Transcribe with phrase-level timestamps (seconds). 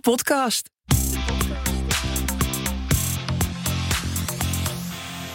[0.00, 0.70] podcast.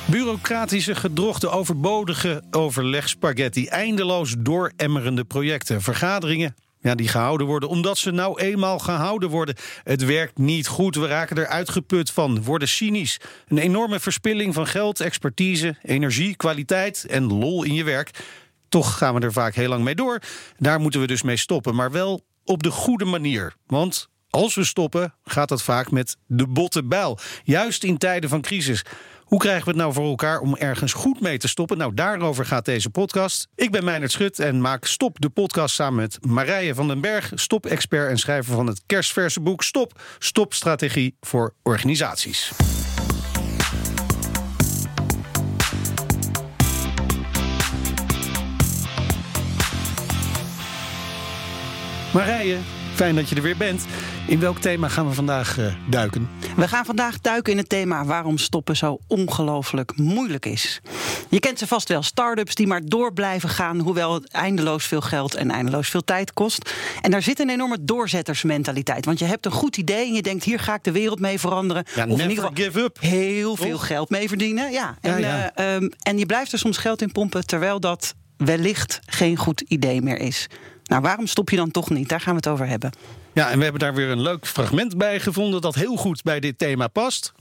[0.05, 6.55] Bureaucratische gedrochten, overbodige overlegspaghetti, eindeloos dooremmerende projecten, vergaderingen.
[6.79, 9.55] Ja, die gehouden worden omdat ze nou eenmaal gehouden worden.
[9.83, 13.19] Het werkt niet goed, we raken er uitgeput van, worden cynisch.
[13.47, 18.09] Een enorme verspilling van geld, expertise, energie, kwaliteit en lol in je werk.
[18.69, 20.19] Toch gaan we er vaak heel lang mee door.
[20.57, 23.53] Daar moeten we dus mee stoppen, maar wel op de goede manier.
[23.67, 27.19] Want als we stoppen, gaat dat vaak met de botte bijl.
[27.43, 28.85] Juist in tijden van crisis.
[29.23, 31.77] Hoe krijgen we het nou voor elkaar om ergens goed mee te stoppen?
[31.77, 33.47] Nou, daarover gaat deze podcast.
[33.55, 37.31] Ik ben Meijnerd Schut en maak Stop de podcast samen met Marije van den Berg,
[37.35, 42.51] stop-expert en schrijver van het kerstverse boek Stop, Stop Strategie voor Organisaties.
[52.13, 52.57] Marije,
[52.93, 53.85] fijn dat je er weer bent.
[54.27, 56.29] In welk thema gaan we vandaag uh, duiken?
[56.55, 60.81] We gaan vandaag duiken in het thema waarom stoppen zo ongelooflijk moeilijk is.
[61.29, 65.01] Je kent ze vast wel, start-ups die maar door blijven gaan, hoewel het eindeloos veel
[65.01, 66.71] geld en eindeloos veel tijd kost.
[67.01, 69.05] En daar zit een enorme doorzettersmentaliteit.
[69.05, 71.39] Want je hebt een goed idee en je denkt, hier ga ik de wereld mee
[71.39, 71.85] veranderen.
[71.95, 72.97] Ja, of in ieder geval give up.
[72.99, 74.71] heel veel geld mee verdienen.
[74.71, 74.97] Ja.
[75.01, 75.65] En, ja, ja.
[75.65, 79.61] Uh, um, en je blijft er soms geld in pompen, terwijl dat wellicht geen goed
[79.61, 80.47] idee meer is.
[80.93, 82.09] Nou, waarom stop je dan toch niet?
[82.09, 82.91] Daar gaan we het over hebben.
[83.31, 86.39] Ja, en we hebben daar weer een leuk fragment bij gevonden dat heel goed bij
[86.39, 87.33] dit thema past.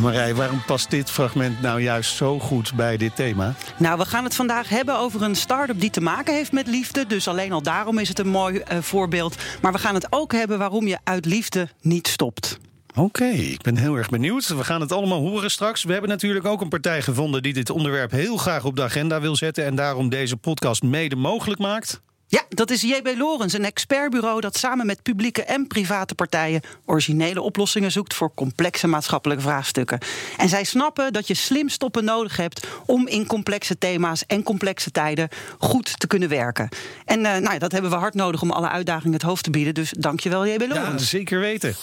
[0.00, 3.54] Marij, waarom past dit fragment nou juist zo goed bij dit thema?
[3.76, 7.06] Nou, we gaan het vandaag hebben over een start-up die te maken heeft met liefde.
[7.06, 9.36] Dus alleen al daarom is het een mooi uh, voorbeeld.
[9.62, 12.58] Maar we gaan het ook hebben waarom je uit liefde niet stopt.
[12.98, 14.48] Oké, okay, ik ben heel erg benieuwd.
[14.48, 15.84] We gaan het allemaal horen straks.
[15.84, 19.20] We hebben natuurlijk ook een partij gevonden die dit onderwerp heel graag op de agenda
[19.20, 22.00] wil zetten en daarom deze podcast mede mogelijk maakt.
[22.26, 27.40] Ja, dat is JB Lorens, een expertbureau dat samen met publieke en private partijen originele
[27.40, 29.98] oplossingen zoekt voor complexe maatschappelijke vraagstukken.
[30.36, 34.90] En zij snappen dat je slim stoppen nodig hebt om in complexe thema's en complexe
[34.90, 36.68] tijden goed te kunnen werken.
[37.04, 39.50] En uh, nou ja, dat hebben we hard nodig om alle uitdagingen het hoofd te
[39.50, 39.74] bieden.
[39.74, 41.02] Dus dankjewel, JB Lorens.
[41.02, 41.74] Ja, zeker weten.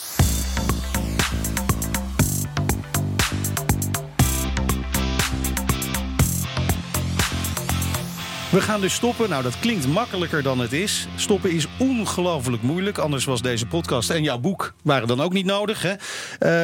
[8.56, 9.30] We gaan dus stoppen.
[9.30, 11.08] Nou, dat klinkt makkelijker dan het is.
[11.16, 12.98] Stoppen is ongelooflijk moeilijk.
[12.98, 15.82] Anders was deze podcast en jouw boek waren dan ook niet nodig.
[15.82, 15.94] Hè?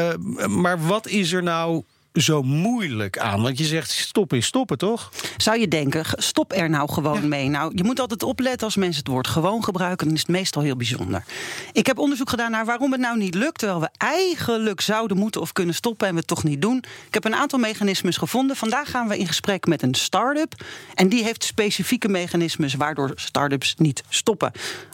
[0.10, 0.16] Uh,
[0.48, 3.42] maar wat is er nou zo moeilijk aan?
[3.42, 5.12] Want je zegt stoppen is stoppen, toch?
[5.38, 7.28] Zou je denken, stop er nou gewoon ja.
[7.28, 7.50] mee.
[7.50, 10.06] Nou, je moet altijd opletten als mensen het woord gewoon gebruiken.
[10.06, 11.24] Dan is het meestal heel bijzonder.
[11.72, 13.58] Ik heb onderzoek gedaan naar waarom het nou niet lukt.
[13.58, 16.78] Terwijl we eigenlijk zouden moeten of kunnen stoppen en we het toch niet doen.
[17.08, 18.56] Ik heb een aantal mechanismes gevonden.
[18.56, 20.54] Vandaag gaan we in gesprek met een start-up.
[20.94, 24.52] En die heeft specifieke mechanismes waardoor start-ups niet stoppen.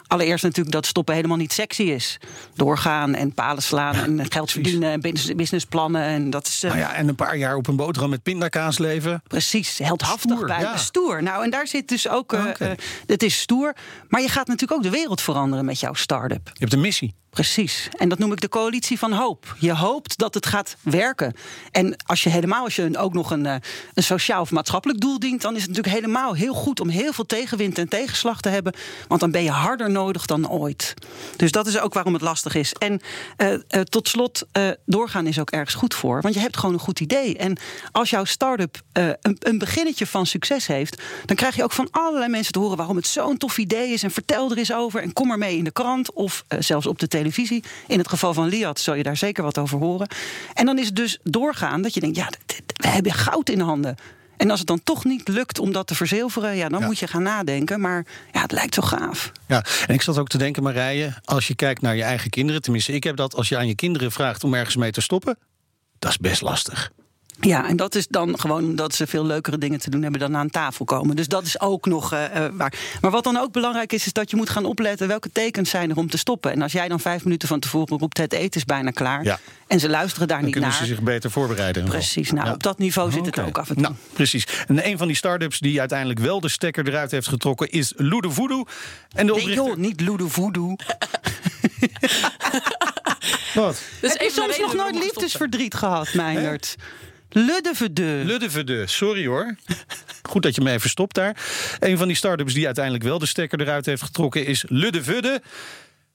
[0.08, 2.18] Allereerst natuurlijk dat stoppen helemaal niet sexy is.
[2.54, 5.00] Doorgaan en palen slaan en geld verdienen en
[5.36, 6.02] businessplannen.
[6.02, 6.64] En dat is.
[6.64, 9.22] Uh, nou ja, en een paar jaar op een boterham met pindakaas leven.
[9.26, 10.60] Precies, heldhaftig stoer, bij.
[10.60, 10.76] Ja.
[10.76, 11.22] Stoer.
[11.22, 12.32] Nou, en daar zit dus ook.
[12.32, 12.70] Uh, okay.
[12.70, 12.76] uh,
[13.06, 13.76] het is stoer.
[14.08, 16.50] Maar je gaat natuurlijk ook de wereld veranderen met jouw start-up.
[16.52, 17.14] Je hebt een missie.
[17.30, 17.88] Precies.
[17.96, 19.56] En dat noem ik de coalitie van hoop.
[19.58, 21.34] Je hoopt dat het gaat werken.
[21.70, 23.62] En als je helemaal, als je ook nog een, een
[23.94, 27.26] sociaal of maatschappelijk doel dient, dan is het natuurlijk helemaal heel goed om heel veel
[27.26, 28.74] tegenwind en tegenslag te hebben.
[29.08, 30.94] Want dan ben je harder nodig dan ooit.
[31.36, 32.72] Dus dat is ook waarom het lastig is.
[32.72, 33.00] En
[33.36, 36.20] uh, uh, tot slot, uh, doorgaan is ook ergens goed voor.
[36.20, 37.36] Want je hebt gewoon een goed idee.
[37.36, 37.58] En
[37.92, 42.30] als jouw start-up een, een beginnetje van succes heeft, dan krijg je ook van allerlei
[42.30, 44.02] mensen te horen waarom het zo'n tof idee is.
[44.02, 45.02] En vertel er eens over.
[45.02, 47.64] En kom er mee in de krant of zelfs op de televisie.
[47.86, 50.08] In het geval van Liat zal je daar zeker wat over horen.
[50.54, 52.28] En dan is het dus doorgaan dat je denkt, ja,
[52.72, 53.96] we hebben goud in handen.
[54.38, 56.86] En als het dan toch niet lukt om dat te verzilveren, ja, dan ja.
[56.86, 57.80] moet je gaan nadenken.
[57.80, 59.32] Maar ja, het lijkt zo gaaf.
[59.46, 62.62] Ja, en ik zat ook te denken, Marije, als je kijkt naar je eigen kinderen,
[62.62, 65.38] tenminste, ik heb dat als je aan je kinderen vraagt om ergens mee te stoppen,
[65.98, 66.90] dat is best lastig.
[67.40, 70.36] Ja, en dat is dan gewoon omdat ze veel leukere dingen te doen hebben dan
[70.36, 71.16] aan tafel komen.
[71.16, 72.20] Dus dat is ook nog uh,
[72.52, 72.72] waar.
[73.00, 75.90] Maar wat dan ook belangrijk is, is dat je moet gaan opletten welke tekens zijn
[75.90, 76.52] er om te stoppen.
[76.52, 79.24] En als jij dan vijf minuten van tevoren roept: het eten is bijna klaar.
[79.24, 79.38] Ja.
[79.66, 80.62] En ze luisteren daar dan niet naar.
[80.62, 81.84] Dan kunnen ze zich beter voorbereiden.
[81.84, 82.52] Precies, nou ja.
[82.52, 83.44] op dat niveau zit okay.
[83.44, 83.82] het ook af en toe.
[83.82, 84.46] Nou, precies.
[84.66, 88.30] En een van die start-ups die uiteindelijk wel de stekker eruit heeft getrokken is Ludo
[88.30, 88.64] Voodoo.
[89.14, 89.62] En de oprichter...
[89.62, 90.76] Nee joh, niet Ludo Voodoo.
[93.54, 93.82] Wat?
[94.00, 96.76] Dus Heb je soms nog nooit liefdesverdriet gehad, Meijnerd?
[97.28, 98.22] Luddevede.
[98.24, 99.54] Luddevede, sorry hoor.
[100.22, 101.36] Goed dat je me even stopt daar.
[101.78, 105.42] Een van die start-ups die uiteindelijk wel de stekker eruit heeft getrokken is Luddevede.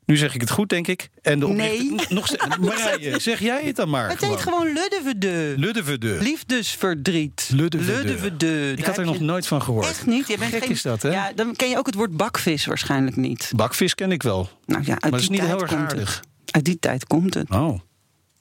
[0.06, 1.10] Nu zeg ik het goed, denk ik.
[1.22, 2.06] En de oprichter- Nee.
[2.10, 4.10] Nog Marije, zeg jij het dan maar.
[4.10, 5.54] Het heet gewoon Luddevede.
[5.58, 6.18] Luddevede.
[6.22, 7.50] Liefdesverdriet.
[7.54, 8.72] Luddevede.
[8.72, 9.86] Ik Daar had er nog nooit van gehoord.
[9.86, 10.28] Echt niet?
[10.28, 10.72] Je bent Gek geen...
[10.72, 11.10] is dat, hè?
[11.12, 13.52] Ja, dan ken je ook het woord bakvis waarschijnlijk niet.
[13.56, 14.50] Bakvis ken ik wel.
[14.66, 16.16] Nou ja, uit Maar dat is niet tijd heel erg aardig.
[16.16, 16.54] Het.
[16.56, 17.50] Uit die tijd komt het.
[17.50, 17.80] Oh.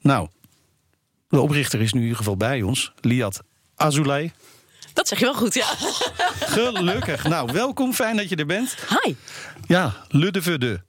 [0.01, 0.29] Nou,
[1.33, 2.93] de oprichter is nu in ieder geval bij ons.
[3.01, 3.43] Liat
[3.77, 4.33] Azoulay.
[4.93, 5.67] Dat zeg je wel goed, ja.
[6.41, 7.25] Gelukkig.
[7.25, 7.93] nou, welkom.
[7.93, 8.77] Fijn dat je er bent.
[8.89, 9.15] Hi.
[9.67, 10.83] Ja, Luddevede.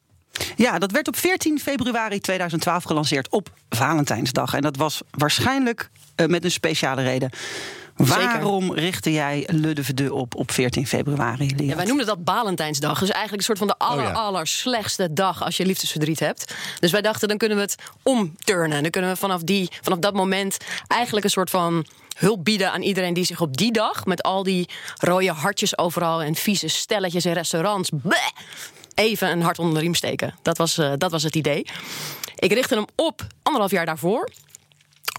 [0.56, 4.54] Ja, dat werd op 14 februari 2012 gelanceerd op Valentijnsdag.
[4.54, 7.30] En dat was waarschijnlijk eh, met een speciale reden.
[7.96, 11.54] Waarom richtte jij Luddevede op op 14 februari?
[11.58, 13.00] Ja, wij noemden dat Valentijnsdag.
[13.00, 14.16] Dus eigenlijk een soort van de aller, Oh ja.
[14.16, 16.54] aller slechtste dag als je liefdesverdriet hebt.
[16.80, 18.82] Dus wij dachten, dan kunnen we het omturnen.
[18.82, 20.58] Dan kunnen we vanaf, die, vanaf dat moment
[20.88, 21.86] eigenlijk een soort van
[22.18, 24.06] hulp bieden aan iedereen die zich op die dag...
[24.06, 27.90] met al die rode hartjes overal en vieze stelletjes in restaurants...
[28.02, 28.28] bleh,
[28.94, 30.36] even een hart onder de riem steken.
[30.42, 31.66] Dat was, eh, dat was het idee.
[32.36, 34.30] Ik richtte hem op anderhalf jaar daarvoor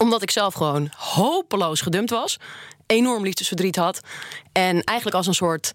[0.01, 2.39] omdat ik zelf gewoon hopeloos gedumpt was.
[2.85, 3.99] Enorm liefdesverdriet had.
[4.51, 5.73] En eigenlijk als een soort.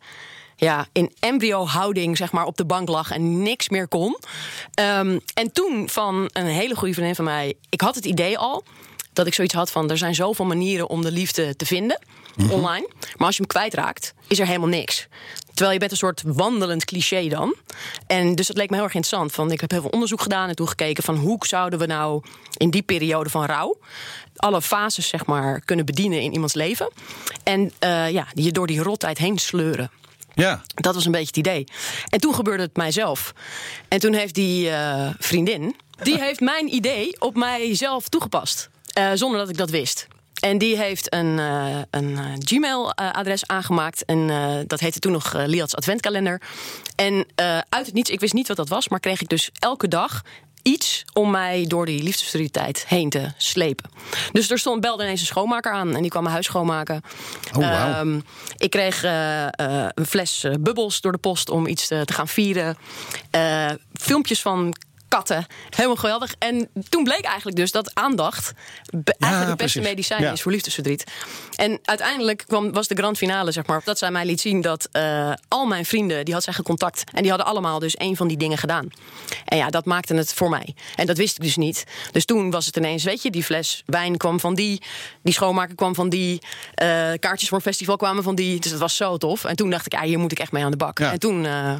[0.56, 4.19] Ja, in embryo-houding zeg maar op de bank lag en niks meer kon.
[4.75, 7.55] Ehm, en toen van een hele goede vriendin van mij.
[7.69, 8.64] Ik had het idee al
[9.12, 9.90] dat ik zoiets had van...
[9.90, 11.99] er zijn zoveel manieren om de liefde te vinden
[12.49, 12.89] online.
[13.17, 15.07] Maar als je hem kwijtraakt, is er helemaal niks.
[15.47, 17.55] Terwijl je bent een soort wandelend cliché dan.
[18.07, 19.33] En dus het leek me heel erg interessant.
[19.33, 22.23] Van, ik heb heel veel onderzoek gedaan en toen gekeken van hoe zouden we nou
[22.57, 23.79] in die periode van rouw
[24.41, 26.93] alle fases zeg maar kunnen bedienen in iemands leven.
[27.43, 29.91] En eh, ja, je door die rottijd heen sleuren.
[30.35, 30.63] Ja.
[30.75, 31.65] Dat was een beetje het idee.
[32.09, 33.33] En toen gebeurde het mijzelf.
[33.89, 38.69] En toen heeft die eh, vriendin, die heeft mijn idee op mijzelf toegepast.
[38.93, 40.07] Eh, zonder dat ik dat wist.
[40.41, 44.05] En die heeft een, eh, een eh, Gmail-adres aangemaakt.
[44.05, 46.41] En eh, dat heette toen nog eh, Liats Adventkalender.
[46.97, 49.51] En eh, uit het niets, ik wist niet wat dat was, maar kreeg ik dus
[49.59, 50.23] elke dag
[50.63, 53.91] iets om mij door die liefdesverdriettijd heen te slepen.
[54.33, 57.03] Dus er stond, belde ineens een schoonmaker aan en die kwam mijn huis schoonmaken.
[57.53, 57.93] Oh, wauw.
[57.93, 58.21] Ehm,
[58.57, 62.13] ik kreeg eh, eh, een fles eh, bubbels door de post om iets te, te
[62.13, 62.77] gaan vieren.
[63.31, 64.75] Eh, filmpjes van
[65.11, 65.47] katten.
[65.71, 66.35] Helemaal geweldig.
[66.39, 68.53] En toen bleek eigenlijk dus dat aandacht
[69.19, 70.33] eigenlijk het beste medicijn Ja.
[70.33, 71.05] is voor liefdesverdriet.
[71.57, 74.89] En uiteindelijk kwam, was de grand finale, zeg maar, dat zij mij liet zien dat
[74.93, 77.05] eh, al mijn vrienden, die had zij gecontact.
[77.12, 78.89] En die hadden allemaal dus een van die dingen gedaan.
[79.45, 80.75] En ja, dat maakte het voor mij.
[80.97, 81.85] En dat wist ik dus niet.
[82.13, 84.83] Dus toen was het ineens, weet je, die fles wijn kwam van die,
[85.23, 86.43] die schoonmaker kwam van die,
[86.75, 86.87] eh,
[87.19, 88.61] kaartjes voor een festival kwamen van die.
[88.61, 89.45] Dus dat was zo tof.
[89.45, 90.99] En toen dacht ik, ja, hier moet ik echt mee aan de bak.
[90.99, 91.13] Ja.
[91.13, 91.75] En toen eh,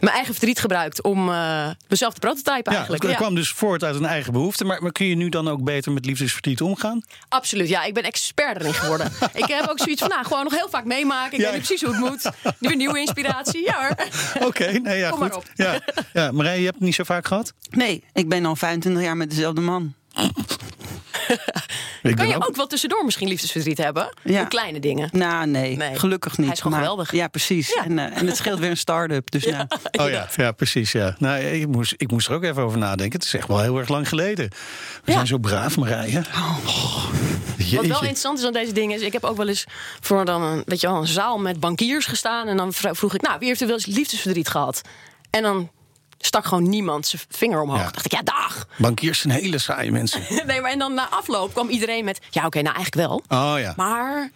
[0.00, 3.02] mijn eigen verdriet gebruikt om eh, mezelf te prototypen Ja, eigenlijk.
[3.02, 3.16] het Ja.
[3.18, 4.64] kwam dus voort uit een eigen behoefte.
[4.64, 7.02] Maar, maar kun je nu dan ook beter met liefdesverdriet omgaan?
[7.28, 9.12] Absoluut, ja, ik ben expert erin geworden.
[9.32, 11.32] ik heb ook zoiets van, nou, gewoon nog heel vaak meemaken.
[11.32, 11.44] Ik Ja.
[11.50, 12.30] weet niet precies hoe het moet.
[12.58, 13.96] Nu weer nieuwe inspiratie, ja hoor.
[14.48, 15.42] Oké, nee, ja, Kom maar goed.
[15.42, 15.50] op.
[15.54, 15.80] Ja,
[16.12, 17.52] ja, Marije, je hebt het niet zo vaak gehad?
[17.70, 19.94] Nee, ik ben al 25 jaar met dezelfde man.
[22.02, 24.08] Ik Kan je ook wel tussendoor misschien liefdesverdriet hebben?
[24.22, 24.40] Ja.
[24.40, 25.08] Om kleine dingen.
[25.12, 25.98] Nou, nee, Nee.
[25.98, 26.46] gelukkig niet.
[26.46, 27.12] Hij is gewoon Maar- geweldig.
[27.12, 27.74] Ja, precies.
[27.74, 27.84] Ja.
[27.84, 29.30] En, eh, en het scheelt weer een start-up.
[29.30, 29.66] Dus nou,
[30.00, 30.92] Oh ja, ja, precies.
[30.92, 31.14] Ja.
[31.18, 33.18] Nou, ik, moest, ik moest er ook even over nadenken.
[33.18, 34.48] Het is echt wel heel erg lang geleden.
[34.48, 34.56] We
[35.04, 35.12] Ja.
[35.12, 36.22] zijn zo braaf, Marije.
[36.22, 37.88] Wat Jeetje.
[37.88, 39.64] wel interessant is aan deze dingen is, ik heb ook wel eens
[40.00, 42.46] voor dan een, weet je wel, een zaal met bankiers gestaan.
[42.48, 44.80] En dan vro- vroeg ik, nou, wie heeft er wel eens liefdesverdriet gehad?
[45.30, 45.70] En dan
[46.26, 47.78] stak gewoon niemand zijn vinger omhoog.
[47.78, 47.90] Ja.
[47.90, 48.66] dacht ik, ja, dag.
[48.76, 50.22] Bankiers zijn hele saaie mensen.
[50.46, 53.22] Nee, maar en dan na afloop kwam iedereen met, ja, oké, nou eigenlijk wel.
[53.28, 53.72] Oh ja.
[53.76, 54.30] Maar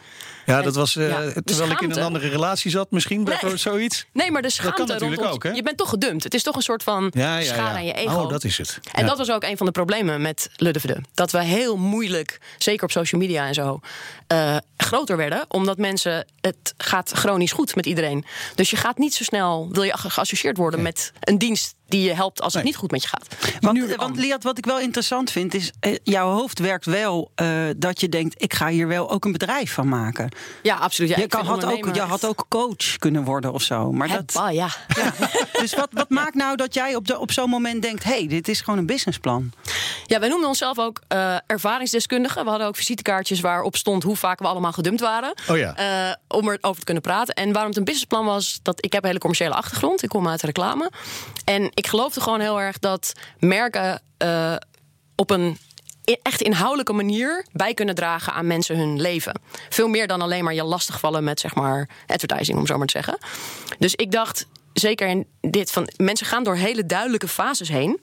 [0.46, 3.56] Ja, dat was Ja, de terwijl ik in een andere relatie zat, misschien Nee.
[3.56, 4.06] zoiets.
[4.12, 5.34] Nee, maar de schaamte kan natuurlijk rondom...
[5.34, 5.50] ook, hè?
[5.50, 6.24] Je bent toch gedumpt.
[6.24, 8.20] Het is toch een soort van Ja, ja, schade aan je ego.
[8.22, 8.78] Oh, dat is het.
[8.92, 11.00] En dat was ook een van de problemen met Luddevede.
[11.14, 13.80] Dat we heel moeilijk, zeker op social media en zo,
[14.26, 15.44] eh, groter werden.
[15.48, 18.24] Omdat mensen, het gaat chronisch goed met iedereen.
[18.54, 22.02] Dus je gaat niet zo snel, wil je ge- geassocieerd worden met een dienst die
[22.02, 22.72] je helpt als het Nee.
[22.72, 23.26] niet goed met je gaat.
[23.60, 26.84] Want, Nu want an- Liat, wat ik wel interessant vind, is eh, jouw hoofd werkt
[26.86, 30.28] wel eh, dat je denkt, ik ga hier wel ook een bedrijf van maken.
[30.62, 31.10] Ja, absoluut.
[31.10, 33.92] Ja, je, kan, had ook, je had ook coach kunnen worden of zo.
[33.92, 34.68] Maar dat, Heppa, ja.
[35.52, 38.26] dus wat, wat maakt nou dat jij op, de, op zo'n moment denkt, hé, hey,
[38.26, 39.52] dit is gewoon een businessplan?
[40.06, 42.44] Ja, wij noemden onszelf ook eh, ervaringsdeskundigen.
[42.44, 45.34] We hadden ook visitekaartjes waarop stond hoe vaak we allemaal gedumpt waren.
[45.50, 45.76] Oh ja.
[45.76, 47.34] Eh, om erover te kunnen praten.
[47.34, 50.02] En waarom het een businessplan was, dat ik heb een hele commerciële achtergrond.
[50.02, 50.90] Ik kom uit de reclame.
[51.44, 54.56] En ik geloofde gewoon heel erg dat merken eh,
[55.16, 55.58] op een
[56.22, 59.40] echt inhoudelijke manier bij kunnen dragen aan mensen hun leven.
[59.68, 63.02] Veel meer dan alleen maar je lastigvallen met zeg maar advertising, om zo maar te
[63.02, 63.18] zeggen.
[63.78, 68.00] Dus ik dacht, zeker in dit van mensen gaan door hele duidelijke fases heen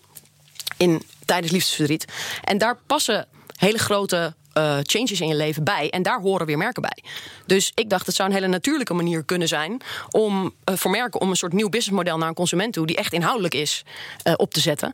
[0.77, 2.05] in, tijdens liefdesverdriet.
[2.43, 5.89] En daar passen hele grote eh, changes in je leven bij.
[5.89, 7.03] En daar horen weer merken bij.
[7.46, 11.22] Dus ik dacht, het zou een hele natuurlijke manier kunnen zijn om eh, voor merken
[11.22, 13.84] om een soort nieuw businessmodel naar een consument toe, die echt inhoudelijk is,
[14.24, 14.93] eh, op te zetten.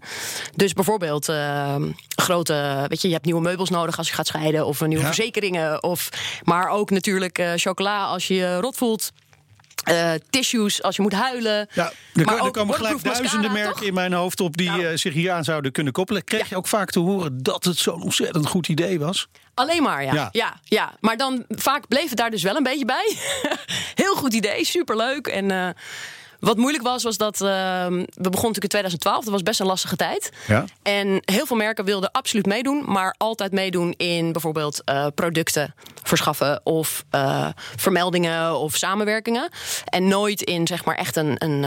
[0.56, 1.32] Dus bijvoorbeeld
[2.16, 5.06] grote, weet je, je hebt nieuwe meubels nodig als je gaat scheiden, of nieuwe Ja.
[5.06, 6.10] verzekeringen, of
[6.44, 9.12] maar ook natuurlijk chocola als je je rot voelt.
[10.30, 11.68] tissues als je moet huilen.
[11.74, 13.84] Ja, er, Maar komen- er komen gelijk duizenden merken toch?
[13.84, 14.98] in mijn hoofd op die Nou.
[14.98, 16.24] zich hier aan zouden kunnen koppelen.
[16.24, 16.46] Kreeg Ja.
[16.50, 19.28] je ook vaak te horen dat het zo'n ontzettend goed idee was?
[19.58, 20.14] Alleen maar, ja.
[20.14, 20.30] Ja.
[20.32, 20.60] ja.
[20.64, 23.18] Ja, Maar dan vaak bleef het daar dus wel een beetje bij.
[24.04, 25.28] Heel goed idee, superleuk.
[25.28, 25.70] En eh,
[26.40, 29.24] wat moeilijk was, was dat eh, we begonnen natuurlijk in 2012.
[29.24, 30.32] Dat was best een lastige tijd.
[30.48, 30.66] Ja.
[30.84, 36.62] En heel veel merken wilden absoluut meedoen, maar altijd meedoen in bijvoorbeeld eh, producten verschaffen
[36.64, 37.06] of
[37.76, 39.50] vermeldingen of samenwerkingen.
[39.86, 41.62] En nooit in zeg maar echt een, een,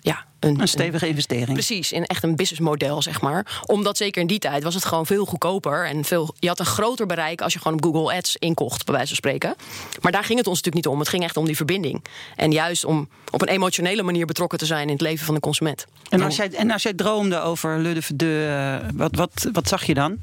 [0.00, 1.52] ja, een, Een stevige investering.
[1.52, 3.62] Precies, in echt een businessmodel, zeg maar.
[3.66, 5.86] Omdat zeker in die tijd was het gewoon veel goedkoper.
[5.86, 8.94] En veel, je had een groter bereik als je gewoon op Google Ads inkocht, bij
[8.94, 9.54] wijze van spreken.
[10.00, 10.98] Maar daar ging het ons natuurlijk niet om.
[11.00, 12.04] Het ging echt om die verbinding.
[12.36, 15.40] En juist om op een emotionele manier betrokken te zijn in het leven van de
[15.40, 15.86] consument.
[16.08, 19.94] En als jij, en als jij droomde over Le de wat, wat, wat zag je
[19.94, 20.18] dan?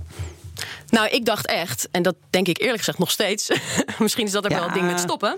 [0.89, 3.49] Nou, ik dacht echt, en dat denk ik eerlijk gezegd nog steeds.
[3.99, 4.57] misschien is dat ook Ja.
[4.57, 5.37] wel het ding met stoppen.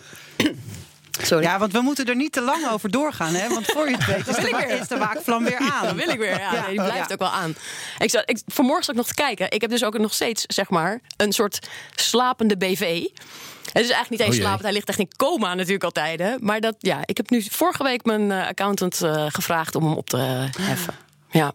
[1.23, 1.43] Sorry.
[1.43, 3.47] Ja, want we moeten er niet te lang over doorgaan, hè?
[3.49, 4.79] Want voor je het weet is de, ik wa- weer.
[4.81, 5.85] is de waakvlam weer aan.
[5.85, 6.39] Dat wil ik weer.
[6.39, 7.13] Ja, nee, die blijft ja.
[7.13, 7.55] ook wel aan.
[7.99, 9.51] Ik zat, ik, vanmorgen zat ik nog te kijken.
[9.51, 13.03] Ik heb dus ook nog steeds, zeg maar, een soort slapende BV.
[13.65, 14.63] Het is eigenlijk niet eens Oh slapend.
[14.63, 16.19] Hij ligt echt in coma natuurlijk altijd.
[16.19, 16.35] Hè.
[16.39, 19.93] Maar dat, ja, ik heb nu vorige week mijn eh, accountant eh, gevraagd om hem
[19.93, 20.17] op te
[20.61, 20.93] heffen.
[21.31, 21.53] Ja.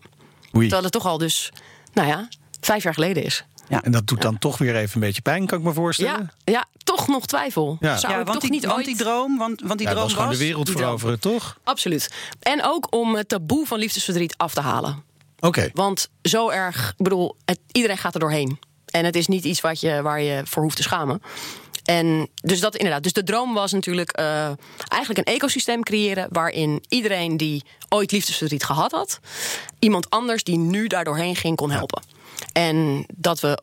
[0.56, 0.62] Oei.
[0.62, 1.52] Terwijl het toch al dus,
[1.92, 2.28] nou ja,
[2.60, 3.44] vijf jaar geleden is.
[3.68, 6.30] En dat doet dan toch weer even een beetje pijn, kan ik me voorstellen.
[6.44, 7.76] Ja, ja, toch nog twijfel.
[7.80, 7.96] Ja.
[7.96, 8.86] Zou Ja, ik want, toch die, niet want ooit...
[8.86, 10.86] die droom, want, want die Ja, droom dat was gewoon de wereld die droom.
[10.86, 11.58] veroveren, toch?
[11.64, 12.10] Absoluut.
[12.40, 15.02] En ook om het taboe van liefdesverdriet af te halen.
[15.40, 15.70] Oké.
[15.74, 18.58] Want zo erg, ik bedoel, het, iedereen gaat er doorheen.
[18.86, 21.22] En het is niet iets wat je, waar je voor hoeft te schamen.
[21.84, 23.02] En dus dat inderdaad.
[23.02, 24.50] Dus de droom was natuurlijk eh,
[24.88, 29.20] eigenlijk een ecosysteem creëren waarin iedereen die ooit liefdesverdriet gehad had,
[29.78, 32.02] iemand anders die nu daar doorheen ging kon helpen.
[32.52, 33.58] En dat we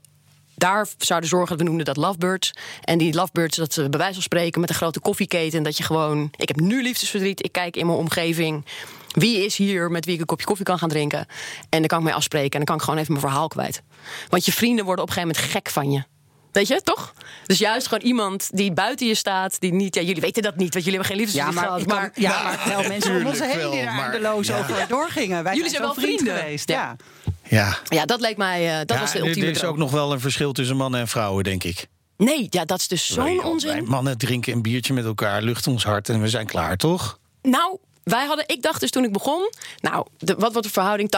[0.55, 2.51] daar zouden zorgen, we noemden dat lovebirds.
[2.81, 5.83] En die lovebirds, dat ze bij wijze van spreken met een grote koffieketen, dat je
[5.83, 8.65] gewoon, ik heb nu liefdesverdriet, ik kijk in mijn omgeving.
[9.09, 11.27] Wie is hier met wie ik een kopje koffie kan gaan drinken?
[11.69, 13.81] En dan kan ik mee afspreken en dan kan ik gewoon even mijn verhaal kwijt.
[14.29, 16.03] Want je vrienden worden op een gegeven moment gek van je.
[16.51, 17.13] Weet je, toch?
[17.45, 19.95] Dus juist gewoon iemand die buiten je staat, die niet.
[19.95, 22.11] Ja, jullie weten dat niet, want jullie hebben geen Ja, liefdesverdriet maar, gehad.
[22.13, 24.59] kan- Maar, ja, maar wel mensen om ons heen die er eindeloos ja.
[24.59, 25.43] over doorgingen.
[25.43, 26.37] Wij Jullie zijn wel vrienden.
[26.37, 26.69] geweest.
[26.69, 26.95] Ja.
[27.43, 27.57] Ja.
[27.57, 27.77] Ja.
[27.89, 28.69] ja, dat leek mij.
[28.71, 29.71] eh, dat Ja, was de er- ultieme er is droom.
[29.71, 31.87] ook nog wel een verschil tussen mannen en vrouwen, denk ik.
[32.17, 33.83] Nee, ja, dat is dus zo'n Wij- Wij onzin.
[33.87, 37.19] mannen drinken een biertje met elkaar, luchten ons hart en we zijn klaar, toch?
[37.41, 41.11] Nou, wij hadden, ik dacht dus toen ik begon, nou, de, wat wordt de verhouding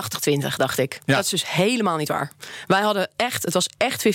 [0.51, 0.99] 80-20, dacht ik.
[1.05, 1.15] Ja.
[1.15, 2.31] Dat is dus helemaal niet waar.
[2.67, 4.09] Wij hadden echt, het was echt 50-50.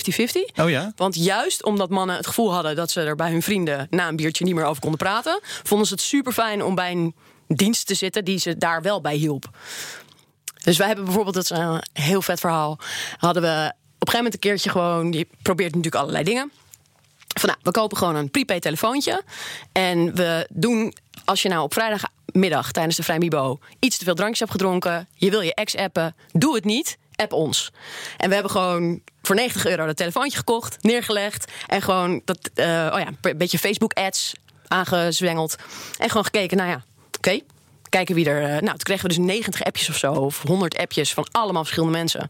[0.55, 0.91] Oh ja?
[0.95, 4.15] Want juist omdat mannen het gevoel hadden dat ze er bij hun vrienden na een
[4.15, 7.15] biertje niet meer over konden praten, vonden ze het super fijn om bij een
[7.47, 9.49] dienst te zitten die ze daar wel bij hielp.
[10.63, 12.79] Dus wij hebben bijvoorbeeld, dat is een heel vet verhaal,
[13.17, 16.51] hadden we op een gegeven moment een keertje gewoon, je probeert natuurlijk allerlei dingen.
[17.39, 19.23] Van nou, we kopen gewoon een prepaid telefoontje.
[19.71, 20.93] En we doen,
[21.25, 21.73] als je nou op
[22.27, 26.15] vrijdagmiddag tijdens de Vrijmibo iets te veel drankjes hebt gedronken, je wil je ex appen,
[26.31, 26.97] doe het niet.
[27.15, 27.71] App ons.
[28.17, 31.51] En we hebben gewoon voor 90 euro dat telefoontje gekocht, neergelegd.
[31.67, 34.33] En gewoon dat, eh, oh ja, een beetje Facebook-ads
[34.67, 35.55] aangezwengeld.
[35.97, 36.83] En gewoon gekeken, nou ja,
[37.17, 37.39] oké.
[37.89, 38.41] Kijken wie er.
[38.43, 41.61] eh, nou, toen kregen we dus 90 appjes of zo, of 100 appjes van allemaal
[41.63, 42.19] verschillende mensen.
[42.21, 42.29] En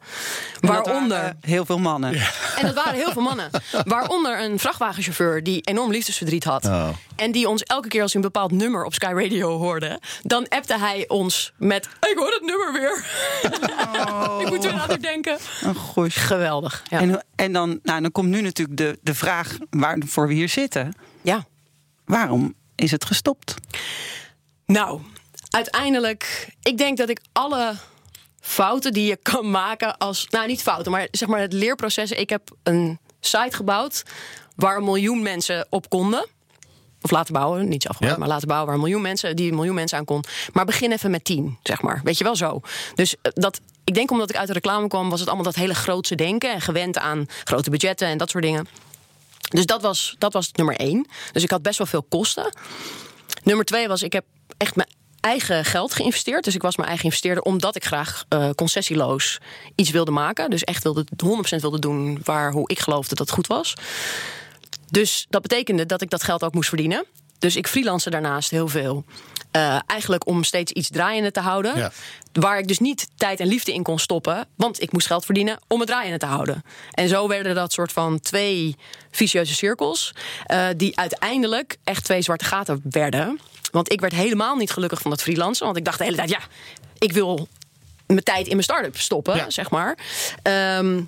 [0.62, 1.18] dat Waaronder.
[1.18, 2.14] waren heel veel mannen.
[2.58, 3.50] En dat waren heel veel mannen.
[3.86, 6.66] Waaronder een vrachtwagenchauffeur die enorm liefdesverdriet had.
[6.66, 6.90] Oh.
[7.16, 10.00] En die ons elke keer als hij een bepaald nummer op Sky Radio hoorde...
[10.22, 11.86] dan appte hij ons met...
[11.86, 13.06] Ik hoor het nummer weer.
[14.46, 15.38] ik moet weer aan het denken.
[15.62, 16.10] Een goeie.
[16.12, 16.84] Geweldig.
[16.90, 17.00] Ja.
[17.00, 20.94] En, en dan, nou, dan komt nu natuurlijk de, de vraag waarvoor we hier zitten.
[21.22, 21.46] ja.
[22.06, 23.56] Waarom is het gestopt?
[24.66, 25.02] Nou,
[25.58, 26.48] uiteindelijk...
[26.62, 27.76] Ik denk dat ik alle
[28.40, 30.28] fouten die je kan maken als...
[30.30, 32.12] Nou, niet fouten, maar zeg maar het leerproces.
[32.12, 34.04] Ik heb een site gebouwd
[34.56, 36.28] waar een miljoen mensen op konden.
[37.02, 38.20] Of laten bouwen, niet afgebouwd, Ja.
[38.20, 40.24] maar laten bouwen waar een miljoen mensen, die een miljoen mensen aan kon.
[40.54, 42.02] Maar begin even met tien, zeg maar.
[42.04, 42.62] Weet je wel zo.
[42.96, 45.56] Dus eh, dat, ik denk omdat ik uit de reclame kwam, was het allemaal dat
[45.56, 46.54] hele grootse denken.
[46.54, 48.68] En gewend aan grote budgetten en dat soort dingen.
[49.50, 51.08] Dus dat was, dat was nummer één.
[51.32, 52.54] Dus ik had best wel veel kosten.
[53.44, 54.26] Nummer twee was, ik heb
[54.58, 54.90] echt mijn
[55.28, 56.44] eigen geld geïnvesteerd.
[56.44, 59.38] Dus ik was mijn eigen investeerder, omdat ik graag eh, concessieloos
[59.76, 60.50] iets wilde maken.
[60.50, 61.06] Dus echt wilde,
[61.56, 63.74] 100% wilde doen waar hoe ik geloofde dat het goed was.
[64.90, 67.06] Dus dat betekende dat ik dat geld ook moest verdienen.
[67.40, 69.04] dus ik freelance daarnaast heel veel.
[69.52, 71.78] Uh, eigenlijk om steeds iets draaiende te houden.
[71.78, 71.92] Ja.
[72.32, 74.48] Waar ik dus niet tijd en liefde in kon stoppen.
[74.56, 76.64] Want ik moest geld verdienen om het draaiende te houden.
[76.92, 78.76] En zo werden dat soort van twee
[79.12, 80.14] vicieuze cirkels.
[80.48, 83.40] Uh, die uiteindelijk echt twee zwarte gaten werden.
[83.72, 85.66] Want ik werd helemaal niet gelukkig van het freelancen.
[85.66, 86.40] Want ik dacht de hele tijd, ja,
[86.98, 87.48] ik wil
[88.08, 89.50] mijn tijd in mijn start-up stoppen, Ja.
[89.50, 89.98] zeg maar.
[90.42, 91.02] Ehm,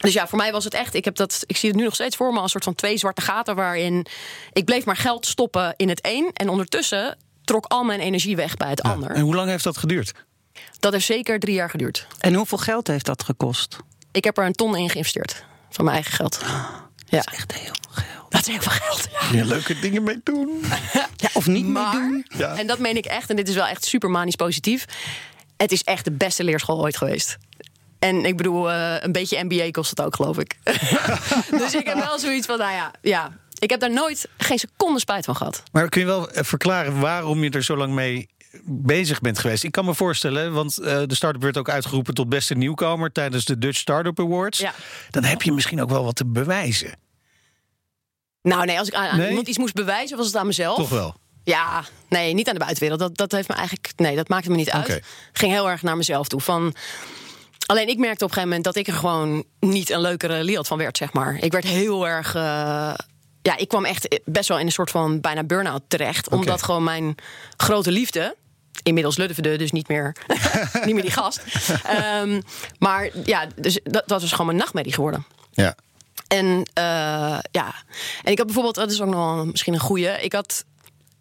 [0.00, 0.94] dus ja, voor mij was het echt.
[0.94, 2.74] Ik, heb dat, ik zie het nu nog steeds voor me als een soort van
[2.74, 3.54] twee zwarte gaten.
[3.56, 4.06] waarin
[4.52, 6.30] ik bleef maar geld stoppen in het een.
[6.34, 8.90] En ondertussen trok al mijn energie weg bij het Ja.
[8.90, 9.10] ander.
[9.10, 10.12] En hoe lang heeft dat geduurd?
[10.80, 12.06] Dat heeft zeker drie jaar geduurd.
[12.18, 13.76] En hoeveel geld heeft dat gekost?
[14.12, 15.44] Ik heb er een ton in geïnvesteerd.
[15.70, 16.40] Van mijn eigen geld.
[17.08, 18.21] Ja, Echt heel veel geld.
[18.32, 19.08] Dat is heel veel geld.
[19.12, 19.38] Ja.
[19.38, 20.48] Ja, leuke dingen mee doen.
[21.16, 22.26] Ja, of niet meer Maar, doen.
[22.36, 22.56] Ja.
[22.56, 24.84] en dat meen ik echt, en dit is wel echt super manisch positief.
[25.56, 27.36] Het is echt de beste leerschool ooit geweest.
[27.98, 30.56] En ik bedoel, eh, een beetje MBA kost het ook, geloof ik.
[31.60, 35.00] dus ik heb wel zoiets van, nou ja, ja, ik heb daar nooit geen seconde
[35.00, 35.62] spijt van gehad.
[35.72, 38.28] Maar kun je wel eh, verklaren waarom je er zo lang mee
[38.64, 39.64] bezig bent geweest?
[39.64, 43.44] Ik kan me voorstellen, want eh, de start-up werd ook uitgeroepen tot beste nieuwkomer tijdens
[43.44, 44.58] de Dutch Startup Awards.
[44.58, 44.74] Ja.
[45.10, 46.94] Dan heb je misschien ook wel wat te bewijzen.
[48.42, 49.28] Nou nee, als ik aan, Nee?
[49.28, 50.76] iemand iets moest bewijzen, was het aan mezelf.
[50.76, 51.14] Toch wel?
[51.44, 53.00] Ja, nee, niet aan de buitenwereld.
[53.00, 53.92] Dat, dat heeft me eigenlijk.
[53.96, 55.00] Nee, dat maakte me niet uit.
[55.32, 56.40] Ging heel erg naar mezelf toe.
[56.40, 56.74] Van.
[57.66, 60.66] Alleen ik merkte op een gegeven moment dat ik er gewoon niet een leukere Liat
[60.66, 61.36] van werd, zeg maar.
[61.40, 62.34] Ik werd heel erg.
[62.34, 62.94] eh,
[63.42, 66.28] ja, ik kwam echt best wel in een soort van bijna burn-out terecht.
[66.28, 67.14] Omdat gewoon mijn
[67.56, 68.36] grote liefde.
[68.82, 70.16] Inmiddels Luddevede, dus niet meer,
[70.84, 71.40] niet meer die gast.
[71.84, 72.40] Ehm,
[72.78, 75.26] maar ja, dus dat, dat was gewoon mijn nachtmerrie geworden.
[75.52, 75.74] Ja.
[76.32, 77.74] En eh, ja,
[78.22, 80.08] en ik had bijvoorbeeld, dat is ook nog wel misschien een goeie.
[80.08, 80.64] Ik had,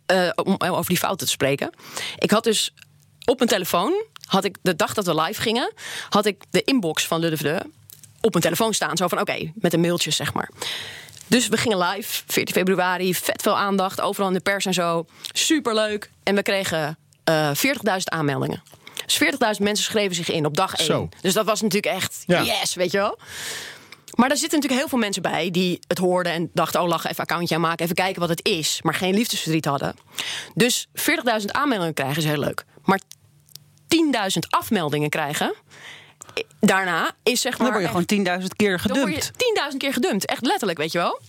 [0.06, 1.70] eh, om over die fouten te spreken.
[2.18, 2.74] Ik had dus
[3.26, 5.74] op mijn telefoon, had ik de dag dat we live gingen,
[6.10, 7.62] had ik de inbox van Luddevede
[8.22, 8.98] op mijn telefoon staan.
[8.98, 10.50] Zo van oké, met een mailtje zeg maar.
[11.28, 15.06] Dus we gingen live, 14 februari, vet veel aandacht, overal in de pers en zo.
[15.32, 16.10] Superleuk.
[16.24, 18.64] En we kregen eh 40.000 aanmeldingen.
[19.06, 19.18] Dus
[19.58, 20.86] 40.000 mensen schreven zich in op dag 1.
[20.86, 21.10] Zo.
[21.22, 22.44] Dus dat was natuurlijk echt Ja.
[22.44, 23.20] yes, weet je wel.
[24.16, 27.10] Maar daar zitten natuurlijk heel veel mensen bij die het hoorden en dachten: oh, lachen,
[27.10, 28.80] even accountje aanmaken, even kijken wat het is.
[28.82, 29.96] Maar geen liefdesverdriet hadden.
[30.54, 32.66] Dus 40.000 aanmeldingen krijgen is heel leuk.
[32.84, 33.00] Maar
[33.88, 35.54] 10.000 afmeldingen krijgen.
[36.34, 37.72] eh, Daarna is zeg maar.
[37.72, 39.26] Dan word je echt- gewoon 10.000 keer dan word gedumpt.
[39.26, 39.32] je
[39.72, 40.26] 10.000 keer gedumpt.
[40.26, 41.20] Echt letterlijk, weet je wel.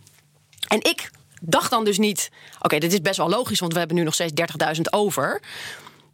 [0.69, 2.31] En ik dacht dan dus niet...
[2.61, 4.33] Oké, dit is best wel logisch, want we hebben nu nog steeds
[4.77, 5.41] 30.000 over.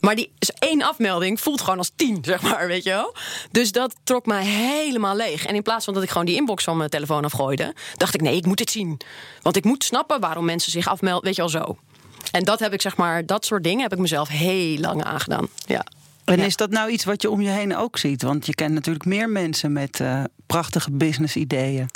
[0.00, 3.14] Maar die is één afmelding voelt gewoon als 10, zeg maar, weet je wel.
[3.50, 5.46] Dus dat trok mij helemaal leeg.
[5.46, 7.74] En in plaats van dat ik gewoon die inbox van mijn telefoon afgooide...
[7.96, 9.00] dacht ik, nee, ik moet dit zien.
[9.42, 11.78] Want ik moet snappen waarom mensen zich afmelden, weet je wel, zo.
[12.30, 15.48] En dat heb ik, zeg maar, dat soort dingen heb ik mezelf heel lang aangedaan.
[15.66, 15.84] Ja.
[16.24, 16.44] En Ja.
[16.44, 18.22] is dat nou iets wat je om je heen ook ziet?
[18.22, 21.88] Want je kent natuurlijk meer mensen met eh, prachtige business-ideeën.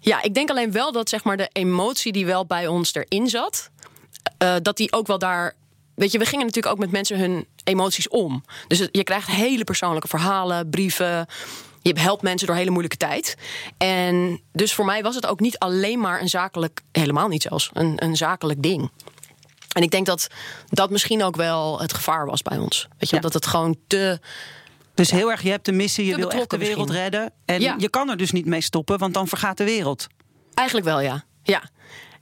[0.00, 3.28] Ja, ik denk alleen wel dat zeg maar, de emotie die wel bij ons erin
[3.28, 3.70] zat,
[4.38, 5.54] eh, dat die ook wel daar.
[5.94, 8.44] Weet je, we gingen natuurlijk ook met mensen hun emoties om.
[8.68, 11.26] Dus het- je krijgt hele persoonlijke verhalen, brieven.
[11.82, 13.36] Je helpt mensen door hele moeilijke tijd.
[13.78, 17.70] En dus voor mij was het ook niet alleen maar een zakelijk, helemaal niet zelfs,
[17.72, 18.90] een, een zakelijk ding.
[19.72, 20.26] En ik denk dat
[20.68, 22.88] dat misschien ook wel het gevaar was bij ons.
[22.98, 23.22] Weet je, Ja.
[23.22, 24.20] dat het gewoon te.
[24.94, 27.02] Dus heel erg, je hebt de missie, je wil echt de wereld misschien.
[27.10, 27.32] redden.
[27.44, 27.74] En Ja.
[27.78, 30.06] je kan er dus niet mee stoppen, want dan vergaat de wereld.
[30.54, 31.24] Eigenlijk wel, ja.
[31.42, 31.62] ja.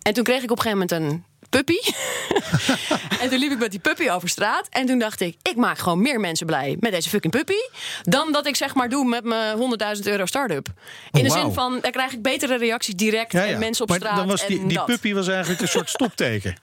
[0.03, 1.79] En toen kreeg ik op een gegeven moment een puppy.
[3.23, 4.67] en toen liep ik met die puppy over straat.
[4.71, 7.61] En toen dacht ik, ik maak gewoon meer mensen blij met deze fucking puppy.
[8.03, 9.59] Dan dat ik zeg maar doe met mijn
[9.97, 10.67] 100.000 euro start-up.
[11.11, 13.33] In Oh, de zin van, daar krijg ik betere reacties direct.
[13.33, 13.53] Ja, ja.
[13.53, 14.17] En mensen op maar straat.
[14.17, 16.57] dan was die, die puppy was eigenlijk een soort stopteken.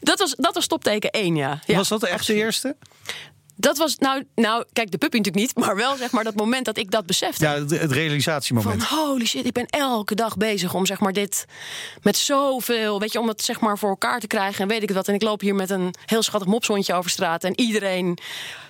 [0.00, 1.60] Dat was, dat was stopteken 1, ja.
[1.66, 1.76] ja.
[1.76, 2.76] was dat echt de eerste?
[3.56, 5.54] Dat was, nou, nou, kijk, de puppy natuurlijk niet.
[5.66, 7.44] Maar wel zeg maar dat moment dat ik dat besefte.
[7.44, 8.84] Ja, het, het realisatiemoment.
[8.84, 11.46] Van holy shit, ik ben elke dag bezig om zeg maar dit
[12.02, 14.88] met zoveel, weet je, om het zeg maar voor elkaar te krijgen en weet ik
[14.88, 15.08] het wat.
[15.08, 18.18] En ik loop hier met een heel schattig mopshondje over straat en iedereen,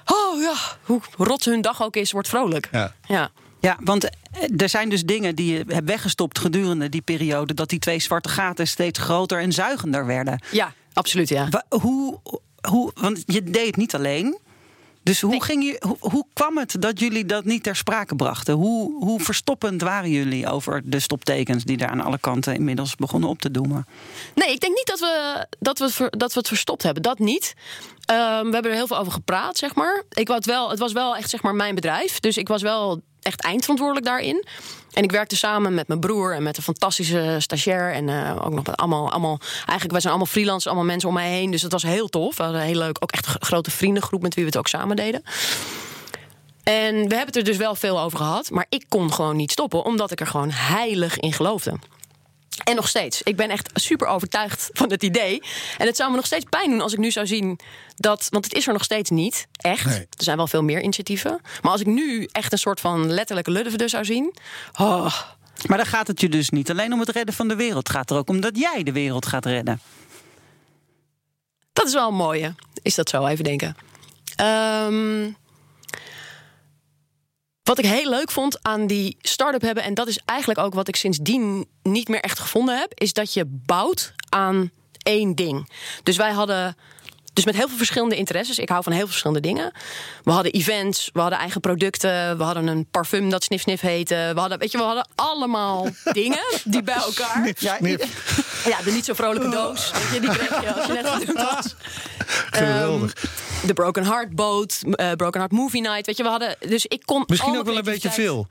[0.05, 2.69] oh ja, hoe rot hun dag ook is, wordt vrolijk.
[2.73, 2.95] Ja.
[3.07, 3.31] ja.
[3.61, 4.11] Ja, want eh,
[4.57, 7.55] er zijn dus dingen die je hebt weggestopt gedurende die periode.
[7.55, 10.43] Dat die twee zwarte gaten steeds groter en zuigender werden.
[10.51, 11.49] Ja, absoluut, ja.
[11.69, 12.21] Hoe,
[12.69, 14.39] hoe, want je deed het niet alleen.
[15.07, 18.55] Dus hoe, ging je, hoe, hoe kwam het dat jullie dat niet ter sprake brachten?
[18.55, 23.29] Hoe, hoe verstoppend waren jullie over de stoptekens die daar aan alle kanten inmiddels begonnen
[23.29, 23.87] op te doemen?
[24.35, 27.03] Nee, ik denk niet dat we, dat we, ver- dat we het verstopt hebben.
[27.03, 27.55] Dat niet.
[28.05, 30.05] Ehm, we hebben er heel veel over gepraat, zeg maar.
[30.09, 32.21] Ik was wel, het was wel echt zeg maar, mijn bedrijf.
[32.21, 34.45] Dus ik was wel echt eindverantwoordelijk daarin.
[34.93, 37.93] En ik werkte samen met mijn broer en met een fantastische stagiair.
[37.93, 39.39] En eh, ook nog met allemaal, allemaal...
[39.57, 41.51] Eigenlijk, wij zijn allemaal freelancers, allemaal mensen om mij heen.
[41.51, 42.37] Dus dat was heel tof.
[42.37, 44.23] We hadden een heel leuk, ook echt grote vriendengroep...
[44.23, 45.23] met wie we het ook samen deden.
[46.63, 48.51] En we hebben het er dus wel veel over gehad.
[48.51, 51.79] Maar ik kon gewoon niet stoppen, omdat ik er gewoon heilig in geloofde.
[52.65, 53.23] En nog steeds.
[53.23, 55.43] Ik ben echt super overtuigd van het idee.
[55.79, 57.59] En het zou me nog steeds pijn doen als ik nu zou zien
[57.97, 58.27] dat.
[58.31, 59.47] Want het is er nog steeds niet.
[59.57, 59.85] Echt.
[59.85, 59.99] Nee.
[59.99, 61.41] Er zijn wel veel meer initiatieven.
[61.63, 64.35] Maar als ik nu echt een soort van letterlijke luddevede zou zien.
[64.79, 65.15] Oh,
[65.67, 67.87] Maar dan gaat het je dus niet alleen om het redden van de wereld.
[67.89, 69.81] Het gaat er ook om dat jij de wereld gaat redden.
[71.73, 72.55] dat is wel een mooie.
[72.83, 73.27] Is dat zo?
[73.27, 73.77] Even denken.
[74.37, 75.31] Ehm,
[77.67, 80.89] wat ik heel leuk vond aan die start-up hebben, en dat is eigenlijk ook wat
[80.89, 84.71] ik sindsdien niet meer echt gevonden heb, is dat je bouwt aan
[85.03, 85.71] één ding.
[86.03, 86.77] Dus wij hadden.
[87.33, 88.59] Dus met heel veel verschillende interesses.
[88.59, 89.73] Ik hou van heel veel verschillende dingen.
[90.25, 94.31] We hadden events, we hadden eigen producten, we hadden een parfum dat Snif Snif heette.
[94.35, 97.53] We hadden, weet je, we hadden allemaal dingen die bij elkaar.
[97.59, 97.77] Ja,
[98.65, 99.91] Ja, de niet zo vrolijke doos.
[99.91, 101.75] Weet je, die kreeg je als je net gedumpt was.
[102.51, 103.13] Geweldig.
[103.13, 106.07] Ehm, de Broken Heart Boat, eh, Broken Heart Movie Night.
[106.07, 106.57] Weet je, we hadden.
[106.61, 107.25] Dus ik kon.
[107.27, 108.47] Misschien ook wel een beetje veel.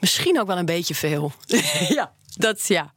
[0.00, 1.32] Misschien ook wel een beetje veel.
[1.88, 2.92] ja, dat ja.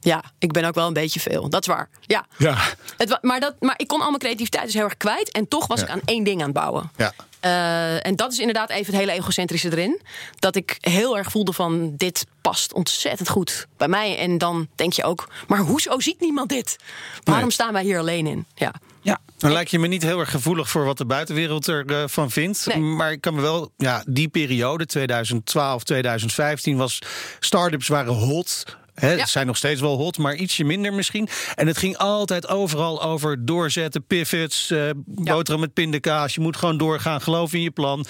[0.00, 1.48] Ja, ik ben ook wel een beetje veel.
[1.50, 1.88] Dat is waar.
[2.00, 2.26] Ja.
[2.38, 2.56] Ja.
[2.96, 5.30] Het, maar, dat, maar ik kon al mijn creativiteit dus heel erg kwijt.
[5.30, 5.86] En toch was Ja.
[5.86, 6.90] ik aan één ding aan het bouwen.
[6.96, 7.12] Ja.
[7.40, 10.00] Eh, en dat is inderdaad even het hele egocentrische erin.
[10.38, 14.18] Dat ik heel erg voelde van dit past ontzettend goed bij mij.
[14.18, 16.76] En dan denk je ook, maar hoezo ziet niemand dit?
[17.24, 17.52] Waarom Nee.
[17.52, 18.46] staan wij hier alleen in?
[18.54, 18.72] Ja.
[19.08, 19.18] Ja.
[19.38, 22.66] Dan lijkt je me niet heel erg gevoelig voor wat de buitenwereld ervan van vindt.
[22.66, 22.78] Nee.
[22.78, 26.98] Maar ik kan me wel, ja, die periode, 2012, 2015, was
[27.40, 28.76] start-ups waren hot.
[29.00, 29.26] Ja.
[29.26, 31.28] Zijn nog steeds wel hot, maar ietsje minder misschien.
[31.54, 36.34] En het ging altijd overal over doorzetten, pivots, eh boterham met pindakaas.
[36.34, 38.04] Je moet gewoon doorgaan, geloof in je plan.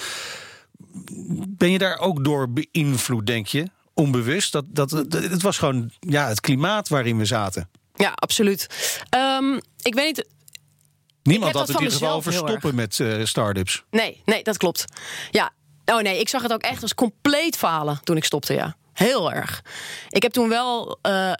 [1.48, 3.66] Ben je daar ook door beïnvloed, denk je?
[3.94, 4.52] Onbewust?
[4.52, 7.68] Dat, dat, dat- het was gewoon ja, het klimaat waarin we zaten.
[7.94, 8.66] Ja, absoluut.
[9.10, 10.26] Ehm, ik weet niet.
[11.28, 13.82] Niemand had het in ieder geval over stoppen met eh start-ups.
[13.90, 14.84] Nee, nee, dat klopt.
[15.30, 15.50] Ja.
[15.84, 18.76] Oh nee, ik zag het ook echt als compleet falen toen ik stopte, ja.
[18.92, 19.62] Heel erg.
[20.08, 21.36] Ik heb toen wel eh, eh,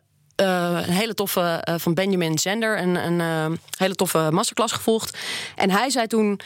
[0.87, 5.18] een hele toffe eh, van Benjamin Zender, een, een eh, hele toffe masterclass gevolgd.
[5.55, 6.40] En hij zei toen: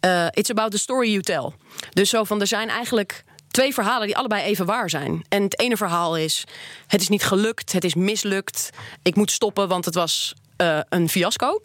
[0.00, 1.50] eh, It's about the story you tell.
[1.90, 5.24] Dus zo van er zijn eigenlijk twee verhalen die allebei even waar zijn.
[5.28, 6.44] En het ene verhaal is:
[6.86, 8.70] het is niet gelukt, het is mislukt.
[9.02, 11.62] Ik moet stoppen, want het was eh, een fiasco.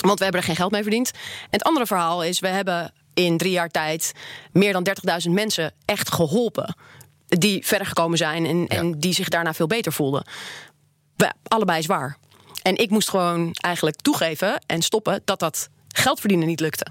[0.00, 1.10] Want we hebben er geen geld mee verdiend.
[1.10, 4.12] En het andere verhaal is: we hebben in drie jaar tijd
[4.52, 4.86] meer dan
[5.26, 6.74] 30.000 mensen echt geholpen.
[7.26, 10.24] Die verder gekomen zijn en, en die zich daarna veel beter voelden.
[11.16, 12.16] We, allebei is waar.
[12.62, 16.86] En ik moest gewoon eigenlijk toegeven en stoppen dat dat geld verdienen niet lukte.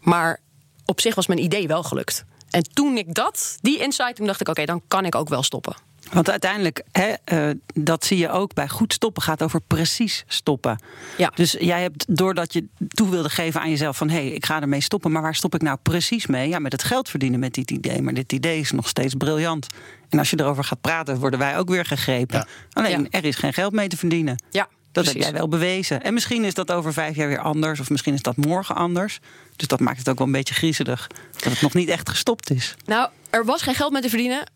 [0.00, 0.40] Maar
[0.84, 2.24] op zich was mijn idee wel gelukt.
[2.50, 5.42] En toen ik dat, die insight, toen dacht ik: oké, dan kan ik ook wel
[5.42, 5.76] stoppen.
[6.12, 10.78] Want uiteindelijk, hè, eh, dat zie je ook bij goed stoppen, gaat over precies stoppen.
[11.16, 11.32] Ja.
[11.34, 14.60] Dus jij hebt, doordat je toe wilde geven aan jezelf van hé, hey, ik ga
[14.60, 16.48] ermee stoppen, maar waar stop ik nou precies mee?
[16.48, 18.02] Ja, met het geld verdienen met dit idee.
[18.02, 19.66] Maar dit idee is nog steeds briljant.
[20.08, 22.38] En als je erover gaat praten, worden wij ook weer gegrepen.
[22.38, 22.46] Ja.
[22.72, 23.06] Alleen Ja.
[23.18, 24.42] er is geen geld mee te verdienen.
[24.50, 25.12] Ja, Dat precies.
[25.12, 26.02] heb jij wel bewezen.
[26.02, 29.20] En misschien is dat over vijf jaar weer anders, of misschien is dat morgen anders.
[29.56, 31.06] Dus dat maakt het ook wel een beetje griezelig.
[31.32, 32.74] Dat het nog niet echt gestopt is.
[32.84, 34.50] Nou, er was geen geld mee te verdienen.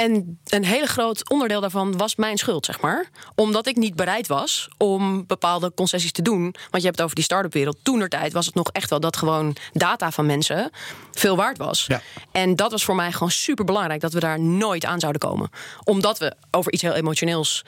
[0.00, 3.10] En een hele groot onderdeel daarvan was mijn schuld, zeg maar.
[3.34, 6.42] Omdat ik niet bereid was om bepaalde concessies te doen.
[6.42, 7.76] Want je hebt het over die start-up wereld.
[7.82, 10.70] Toen tijd was het nog echt wel dat gewoon data van mensen
[11.12, 11.84] veel waard was.
[11.86, 12.00] Ja.
[12.32, 15.50] En dat was voor mij gewoon super belangrijk dat we daar nooit aan zouden komen.
[15.84, 17.64] Omdat we over iets heel emotioneels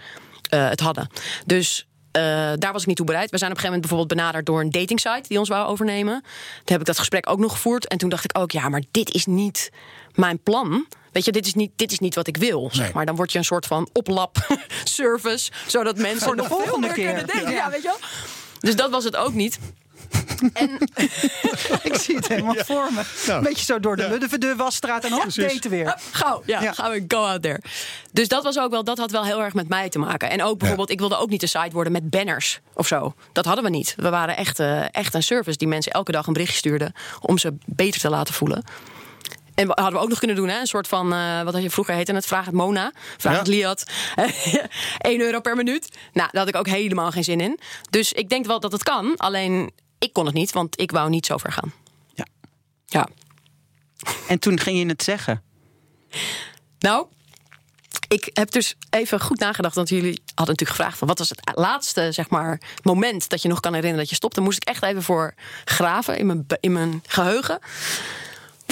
[0.48, 1.08] eh, het hadden.
[1.46, 2.22] Dus eh,
[2.58, 3.30] daar was ik niet toe bereid.
[3.30, 6.20] We zijn op een gegeven moment bijvoorbeeld benaderd door een datingsite die ons wou overnemen.
[6.22, 7.88] Toen heb ik dat gesprek ook nog gevoerd.
[7.88, 9.70] En toen dacht ik ook, ja, maar dit is niet
[10.14, 10.86] mijn plan.
[11.12, 12.68] Weet je, dit is niet, dit is niet wat ik wil.
[12.72, 16.78] Zeg maar dan word je een soort van oplap-service, zodat mensen Voor de nog volgende
[16.86, 17.06] meer keer.
[17.06, 17.50] kunnen daten.
[17.52, 17.70] Ja.
[17.70, 17.98] weet je wel?
[18.60, 19.58] Dus dat was het ook niet.
[20.52, 20.70] En
[21.82, 23.02] Ik zie het helemaal voor me.
[23.26, 24.56] Nou, Een beetje zo door de ja.
[24.56, 25.84] Wasstraat en hop, daten weer.
[25.86, 26.72] Hup, gauw, ja, Ja.
[26.72, 27.60] gaan we go out there.
[28.12, 30.30] Dus dat was ook wel, dat had wel heel erg met mij te maken.
[30.30, 33.14] En ook bijvoorbeeld, ik wilde ook niet de site worden met banners of zo.
[33.32, 33.94] Dat hadden we niet.
[33.96, 37.38] We waren echt, eh, echt een service die mensen elke dag een berichtje stuurden om
[37.38, 38.64] ze beter te laten voelen.
[39.54, 40.60] En we- hadden we ook nog kunnen doen, hè?
[40.60, 43.38] een soort van, eh, wat had je vroeger heette het, vraag het Mona, vraag Ja.
[43.38, 43.84] het Liat.
[44.98, 45.88] 1 euro per minuut.
[46.12, 47.58] Nou, daar had ik ook helemaal geen zin in.
[47.90, 49.70] Dus ik denk wel dat het kan, alleen
[50.02, 51.72] ik kon het niet, want ik wou niet zo ver gaan.
[52.14, 52.26] Ja.
[52.86, 53.08] Ja.
[54.28, 55.42] En toen ging je het zeggen.
[56.78, 57.06] Nou,
[58.08, 59.74] ik heb dus even goed nagedacht.
[59.74, 63.48] Want jullie hadden natuurlijk gevraagd: van wat was het laatste zeg maar, moment dat je
[63.48, 64.40] nog kan herinneren dat je stopte?
[64.40, 65.34] Moest ik echt even voor
[65.64, 67.58] graven in mijn, in mijn geheugen.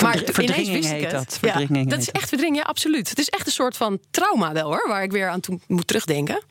[0.03, 1.13] Maar ineens verdringing wist ik heet het.
[1.13, 1.39] dat.
[1.39, 3.09] Verdringing ja, dat is echt verdringing, ja, absoluut.
[3.09, 5.87] Het is echt een soort van trauma wel hoor, waar ik weer aan toe moet
[5.87, 6.43] terugdenken.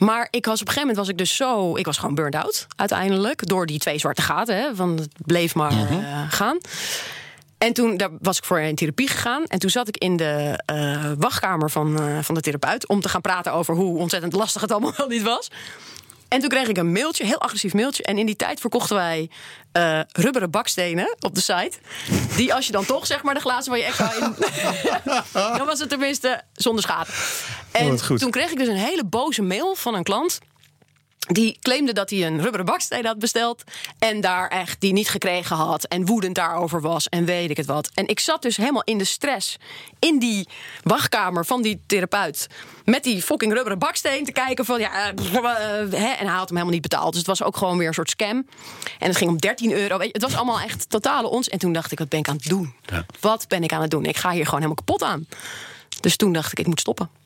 [0.00, 2.34] Maar ik was op een gegeven moment was ik dus zo, ik was gewoon burned
[2.44, 4.56] out uiteindelijk door die twee zwarte gaten.
[4.56, 5.92] Hè, van het bleef maar Mhm.
[5.92, 6.58] eh, gaan.
[7.58, 9.44] En toen daar was ik voor in therapie gegaan.
[9.44, 12.86] En toen zat ik in de uh, wachtkamer van, uh, van de therapeut.
[12.88, 15.48] om te gaan praten over hoe ontzettend lastig het allemaal wel niet was.
[16.30, 18.02] En toen kreeg ik een mailtje, heel agressief mailtje.
[18.02, 19.30] En in die tijd verkochten wij
[19.72, 21.72] uh, rubberen bakstenen op de site.
[22.36, 24.34] Die als je dan toch zeg maar de glazen van je echo in...
[25.58, 27.10] dan was het tenminste zonder schade.
[27.72, 30.38] En Oh, toen kreeg ik dus een hele boze mail van een klant.
[31.32, 33.62] Die claimde dat hij een rubberen baksteen had besteld.
[33.98, 35.84] En daar echt die niet gekregen had.
[35.84, 37.08] En woedend daarover was.
[37.08, 37.90] En weet ik het wat.
[37.94, 39.56] En ik zat dus helemaal in de stress.
[39.98, 40.48] In die
[40.82, 42.46] wachtkamer van die therapeut.
[42.84, 45.12] Met die fucking rubberen baksteen te kijken van ja.
[45.12, 45.42] Uh,
[45.90, 47.08] hè, en hij had hem helemaal niet betaald.
[47.08, 48.46] Dus het was ook gewoon weer een soort scam.
[48.98, 49.98] En het ging om 13 euro.
[49.98, 51.48] Weet je, het was allemaal echt totale ons.
[51.48, 52.74] En toen dacht ik, wat ben ik aan het doen?
[52.86, 53.06] Ja.
[53.20, 54.04] Wat ben ik aan het doen?
[54.04, 55.26] Ik ga hier gewoon helemaal kapot aan.
[56.00, 57.19] Dus toen dacht ik, ik moet stoppen.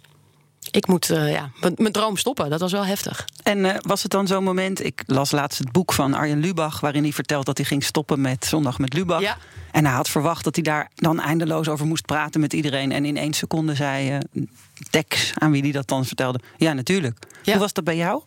[0.70, 2.50] Ik moet uh, ja, mijn droom stoppen.
[2.50, 3.24] Dat was wel heftig.
[3.42, 4.84] En uh, was het dan zo'n moment?
[4.84, 8.20] Ik las laatst het boek van Arjen Lubach, waarin hij vertelt dat hij ging stoppen
[8.20, 9.20] met Zondag met Lubach.
[9.20, 9.36] Ja.
[9.70, 12.92] En hij had verwacht dat hij daar dan eindeloos over moest praten met iedereen.
[12.92, 14.42] En in één seconde zei uh,
[14.90, 17.18] Tex, aan wie hij dat dan vertelde: Ja, natuurlijk.
[17.42, 17.52] Ja.
[17.52, 18.22] Hoe was dat bij jou?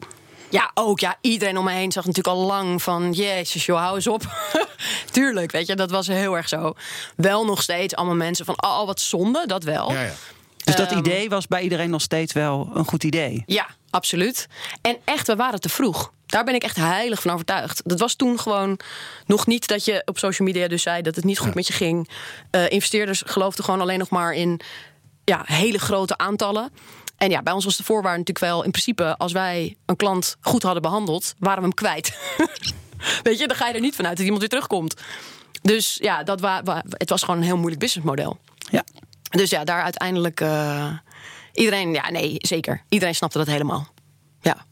[0.49, 0.99] Ja, ook.
[0.99, 3.11] Ja, iedereen om me heen zag natuurlijk al lang van...
[3.11, 4.23] Jezus, joh, hou eens op.
[5.11, 6.73] Tuurlijk, weet je, dat was heel erg zo.
[7.15, 8.63] Wel nog steeds allemaal mensen van...
[8.63, 9.91] Oh, wat zonde, dat wel.
[9.91, 10.13] Ja, ja.
[10.67, 13.43] Dus dat Ehm, idee was bij iedereen nog steeds wel een goed idee.
[13.45, 14.47] Ja, absoluut.
[14.81, 16.11] En echt, we waren te vroeg.
[16.25, 17.81] Daar ben ik echt heilig van overtuigd.
[17.85, 18.79] Dat was toen gewoon
[19.25, 21.53] nog niet dat je op social media dus zei dat het niet goed Ja.
[21.55, 22.09] met je ging.
[22.51, 24.59] Eh, investeerders geloofden gewoon alleen nog maar in
[25.23, 26.69] ja, hele grote aantallen.
[27.17, 30.35] En ja, bij ons was de voorwaarde natuurlijk wel in principe, als wij een klant
[30.41, 32.17] goed hadden behandeld, waren we hem kwijt.
[33.23, 34.93] Weet je, dan ga je er niet vanuit dat iemand weer terugkomt.
[35.61, 38.37] Dus ja, dat wa wa- het was gewoon een heel moeilijk businessmodel.
[38.71, 38.83] Ja.
[39.29, 40.41] Dus ja, daar uiteindelijk.
[40.41, 40.89] eh,
[41.53, 42.81] iedereen, ja, nee, zeker.
[42.89, 43.87] Iedereen snapte dat helemaal.
[44.41, 44.65] Ja.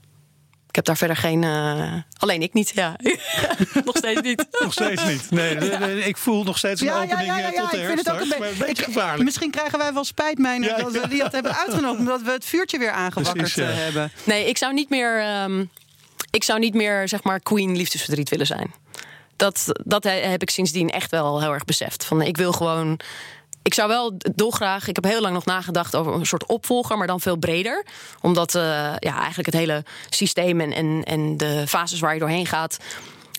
[0.69, 1.43] Ik heb daar verder geen.
[1.43, 2.95] eh, alleen ik niet, ja.
[3.85, 4.45] Nog steeds niet.
[4.59, 5.31] Nog steeds niet.
[5.31, 8.09] Nee, nee, nee, ik voel nog steeds een opening eh, tot de ik vind het
[8.11, 8.33] ook herfst.
[8.33, 9.23] een, beetje ik- gevaarlijk.
[9.23, 11.07] Misschien krijgen wij wel spijt, Meijner, Ja, dat we ja.
[11.07, 11.99] die dat hebben uitgenodigd.
[11.99, 13.81] Omdat we het vuurtje weer aangewakkerd Precies, ja.
[13.81, 14.11] hebben.
[14.23, 15.19] Nee, ik zou niet meer.
[15.19, 15.65] ehm,
[16.31, 18.73] ik zou niet meer, zeg maar, queen liefdesverdriet willen zijn.
[19.35, 22.05] Dat, dat he- heb ik sindsdien echt wel heel erg beseft.
[22.05, 22.99] Van, ik wil gewoon.
[23.65, 24.87] Ik zou wel dolgraag.
[24.87, 27.85] Ik heb heel lang nog nagedacht over een soort opvolger, maar dan veel breder.
[28.21, 28.61] Omdat eh,
[28.99, 32.77] ja, eigenlijk het hele systeem en, en, en de fases waar je doorheen gaat.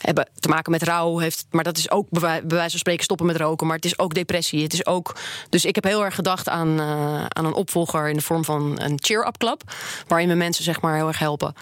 [0.00, 1.18] hebben te maken met rouw.
[1.18, 3.66] Heeft, maar dat is ook bij wij- bij wijze van spreken stoppen met roken.
[3.66, 4.62] Maar het is ook depressie.
[4.62, 5.16] Het is ook,
[5.48, 8.80] dus ik heb heel erg gedacht aan, eh, aan een opvolger in de vorm van
[8.80, 9.62] een cheer-up club.
[10.06, 11.54] Waarin we mensen zeg maar heel erg helpen.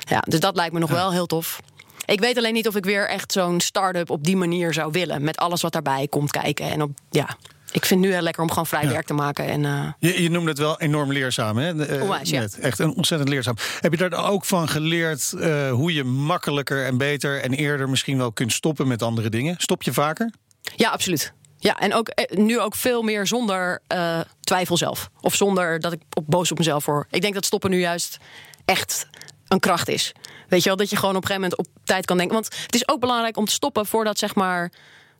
[0.00, 1.60] Ja, dus dat lijkt me nog wel heel tof.
[2.04, 5.22] Ik weet alleen niet of ik weer echt zo'n start-up op die manier zou willen.
[5.22, 6.70] Met alles wat daarbij komt kijken.
[6.70, 7.36] En op, ja,
[7.72, 9.46] ik vind het nu heel lekker om gewoon vrij werk te maken.
[9.46, 11.86] En, eh, Je, je noemde het wel enorm leerzaam, hè?
[11.86, 12.40] Eh, Onwijs, ja.
[12.40, 12.58] net.
[12.58, 13.56] Echt een ontzettend leerzaam.
[13.80, 18.18] Heb je daar ook van geleerd eh, hoe je makkelijker en beter en eerder misschien
[18.18, 19.54] wel kunt stoppen met andere dingen?
[19.58, 20.32] Stop je vaker?
[20.76, 21.32] Ja, absoluut.
[21.58, 23.82] Ja, en ook, nu ook veel meer zonder
[24.40, 25.10] twijfel zelf.
[25.20, 27.06] Of zonder dat ik op, boos op mezelf word.
[27.10, 28.18] Ik denk dat stoppen nu juist
[28.64, 29.06] echt
[29.48, 30.12] een kracht is.
[30.48, 32.34] Weet je wel, dat je gewoon op een gegeven moment op tijd kan denken.
[32.34, 34.72] Want het is ook belangrijk om te stoppen voordat zeg maar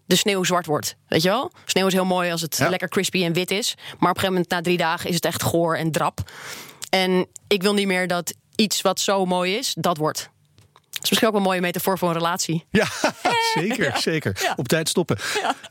[0.06, 0.96] de sneeuw zwart wordt.
[1.08, 1.52] Weet je wel?
[1.64, 2.68] Sneeuw is heel mooi als het Ja.
[2.68, 3.74] lekker crispy en wit is.
[3.76, 6.30] Maar op een gegeven moment na drie dagen is het echt goor en drap.
[6.90, 10.30] En ik wil niet meer dat iets wat zo mooi is, dat wordt.
[10.72, 12.64] Dat is misschien ook een mooie metafoor voor een relatie.
[12.70, 12.86] Ja,
[13.54, 14.38] zeker, zeker.
[14.42, 14.52] Ja.
[14.56, 15.18] Op tijd stoppen.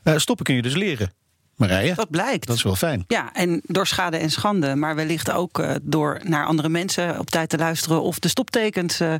[0.02, 1.12] Eh, stoppen kun je dus leren.
[1.56, 2.46] Marije, Dat blijkt.
[2.46, 3.04] dat is wel fijn.
[3.08, 7.30] Ja, en door schade en schande, maar wellicht ook eh, door naar andere mensen op
[7.30, 9.14] tijd te luisteren of de stoptekens eh,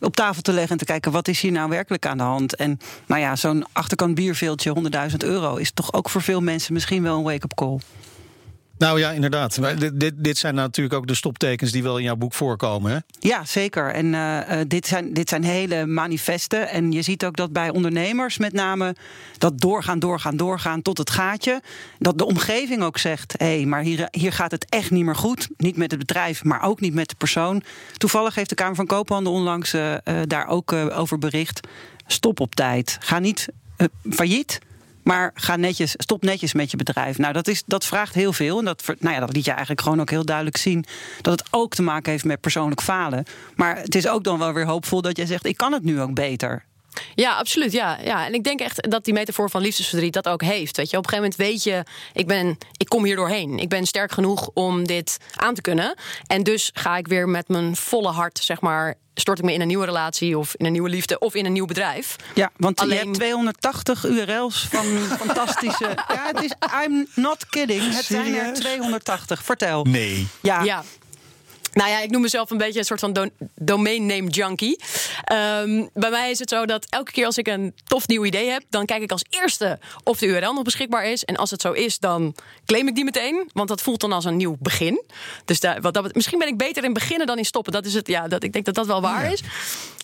[0.00, 2.56] op tafel te leggen en te kijken wat is hier nou werkelijk aan de hand.
[2.56, 4.76] En nou ja, zo'n achterkant bierveeltje,
[5.10, 7.78] 100.000 euro, is toch ook voor veel mensen misschien wel een wake-up call.
[8.80, 9.58] Nou ja, inderdaad.
[9.94, 12.92] Dit, dit, zijn natuurlijk ook de stoptekens die wel in jouw boek voorkomen.
[12.92, 12.98] Hè?
[13.18, 13.90] Ja, zeker.
[13.90, 16.68] En eh, eh, dit, zijn, dit zijn hele manifesten.
[16.68, 18.94] En je ziet ook dat bij ondernemers met name
[19.38, 21.62] dat doorgaan, doorgaan, doorgaan tot het gaatje.
[21.98, 25.16] Dat de omgeving ook zegt: hé, hey, maar hier, hier gaat het echt niet meer
[25.16, 25.48] goed.
[25.56, 27.62] Niet met het bedrijf, maar ook niet met de persoon.
[27.96, 31.60] Toevallig heeft de Kamer van Koophandel onlangs eh, daar ook over bericht.
[32.06, 32.96] Stop op tijd.
[33.00, 33.48] Ga niet
[34.10, 34.60] failliet.
[35.10, 37.18] Maar ga netjes, stop netjes met je bedrijf.
[37.18, 38.58] Nou, dat, is, dat vraagt heel veel.
[38.58, 40.84] En dat, nou ja, dat liet je eigenlijk gewoon ook heel duidelijk zien.
[41.20, 43.24] Dat het ook te maken heeft met persoonlijk falen.
[43.54, 46.00] Maar het is ook dan wel weer hoopvol dat jij zegt: ik kan het nu
[46.00, 46.64] ook beter.
[47.14, 47.72] Ja, absoluut.
[47.72, 48.26] Ja, ja.
[48.26, 50.76] En ik denk echt dat die metafoor van liefdesverdriet dat ook heeft.
[50.76, 53.58] Weet je, op een gegeven moment weet je, ik, ben, ik kom hier doorheen.
[53.58, 55.94] Ik ben sterk genoeg om dit aan te kunnen.
[56.26, 59.60] En dus ga ik weer met mijn volle hart, zeg maar, stort ik me in
[59.60, 62.16] een nieuwe relatie of in een nieuwe liefde of in een nieuw bedrijf.
[62.34, 64.86] Ja, want je Alleen- hebt 280 URL's van
[65.26, 65.88] fantastische.
[66.08, 66.52] ja, het is.
[66.84, 67.94] I'm not kidding.
[67.94, 68.58] Het zijn er Serieus?
[68.58, 69.44] 280.
[69.44, 69.84] Vertel.
[69.84, 70.26] Nee.
[70.40, 70.84] Ja, Ja.
[71.80, 74.80] Nou ja, ik noem mezelf een beetje een soort van do domain name junkie.
[75.24, 78.48] Ehm, bij mij is het zo dat elke keer als ik een tof nieuw idee
[78.48, 81.24] heb, dan kijk ik als eerste of de URL nog beschikbaar is.
[81.24, 82.34] En als het zo is, dan
[82.66, 85.02] claim ik die meteen, want dat voelt dan als een nieuw begin.
[85.44, 87.72] Dus daar, wat dat, misschien ben ik beter in beginnen dan in stoppen.
[87.72, 88.06] Dat is het.
[88.06, 89.42] Ja, dat ik denk dat dat wel waar is.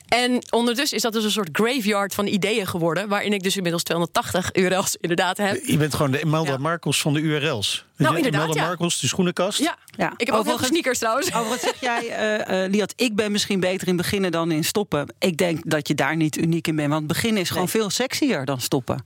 [0.08, 3.08] En ondertussen is dat dus een soort graveyard van ideeën geworden.
[3.08, 5.64] Waarin ik dus inmiddels 280 URL's inderdaad heb.
[5.64, 6.56] Je bent gewoon de Imelda Ja.
[6.58, 7.84] Marcos van de URL's.
[7.96, 8.66] Nou, Je- inderdaad, Imelda ja.
[8.66, 9.58] Marcos, de schoenenkast.
[9.58, 10.12] Ja, Ja.
[10.16, 11.34] ik heb ook wel Overigens- sneakers trouwens.
[11.34, 15.14] Overigens zeg jij, eh eh, Liat, ik ben misschien beter in beginnen dan in stoppen.
[15.18, 16.90] Ik denk dat je daar niet uniek in bent.
[16.90, 17.72] Want beginnen is gewoon Nee.
[17.80, 19.04] veel sexier dan stoppen.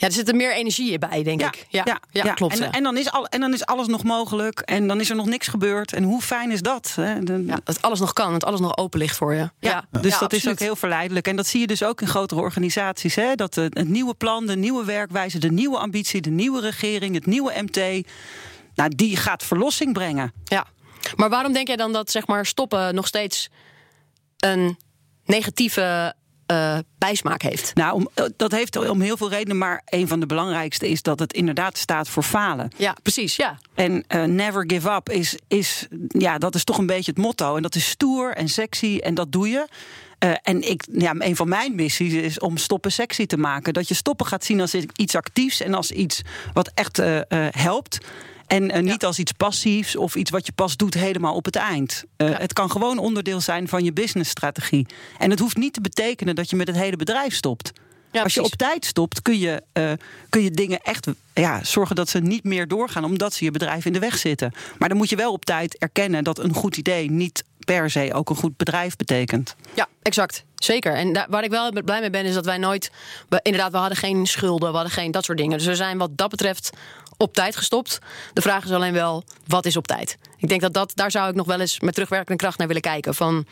[0.00, 1.66] Ja, er zit er meer energie bij, denk ik.
[1.68, 2.54] Ja, ja, klopt.
[2.58, 2.70] En, ja.
[2.70, 4.60] en, dan is al, en dan is alles nog mogelijk.
[4.60, 5.92] En dan is er nog niks gebeurd.
[5.92, 6.92] En hoe fijn is dat?
[6.96, 7.20] Hè?
[7.24, 9.50] De- Ja, dat alles nog kan, dat alles nog open ligt voor je.
[9.60, 11.28] Ja, dus Ja, dat is ook heel verleidelijk.
[11.28, 13.14] En dat zie je dus ook in grotere organisaties.
[13.14, 13.34] Hè?
[13.34, 17.26] Dat eh, het nieuwe plan, de nieuwe werkwijze, de nieuwe ambitie, de nieuwe regering, het
[17.26, 18.06] nieuwe MT.
[18.74, 20.32] Nou, die gaat verlossing brengen.
[20.44, 20.66] Ja.
[21.16, 23.48] Maar waarom denk jij dan dat zeg maar, stoppen nog steeds
[24.38, 24.78] een
[25.24, 26.14] negatieve
[26.48, 27.74] eh, bijsmaak heeft?
[27.74, 29.58] Nou, om, eh, dat heeft om heel veel redenen.
[29.58, 32.70] Maar een van de belangrijkste is dat het inderdaad staat voor falen.
[32.76, 33.36] Ja, precies.
[33.36, 33.58] Ja.
[33.74, 37.56] En eh, never give up is, is, ja, dat is toch een beetje het motto.
[37.56, 39.68] En dat is stoer en sexy en dat doe je.
[40.42, 43.72] En ik, ja, een van mijn missies is om stoppen sexy te maken.
[43.72, 46.96] Dat je stoppen gaat zien als iets actiefs en als iets wat echt
[47.50, 47.98] helpt.
[48.48, 51.56] En eh, niet als iets passiefs of iets wat je pas doet helemaal op het
[51.56, 52.04] eind.
[52.16, 54.86] Eh, Het kan gewoon onderdeel zijn van je businessstrategie.
[55.18, 57.72] En het hoeft niet te betekenen dat je met het hele bedrijf stopt.
[58.12, 58.52] Ja, Als je precies.
[58.60, 59.92] op tijd stopt, kun je, eh,
[60.28, 63.84] kun je dingen echt ja, zorgen dat ze niet meer doorgaan, omdat ze je bedrijf
[63.84, 64.52] in de weg zitten.
[64.78, 68.10] Maar dan moet je wel op tijd erkennen dat een goed idee niet per se
[68.14, 69.56] ook een goed bedrijf betekent.
[69.74, 70.44] Ja, exact.
[70.54, 70.94] Zeker.
[70.94, 72.90] En daar, waar ik wel blij mee ben, is dat wij nooit.
[73.28, 75.58] We, inderdaad, we hadden geen schulden, we hadden geen dat soort dingen.
[75.58, 76.70] Dus we zijn wat dat betreft
[77.18, 77.98] op tijd gestopt.
[78.32, 80.18] De vraag is alleen wel, wat is op tijd?
[80.36, 82.82] Ik denk dat, dat daar zou ik nog wel eens met terugwerkende kracht naar willen
[82.82, 83.14] kijken.
[83.14, 83.46] Van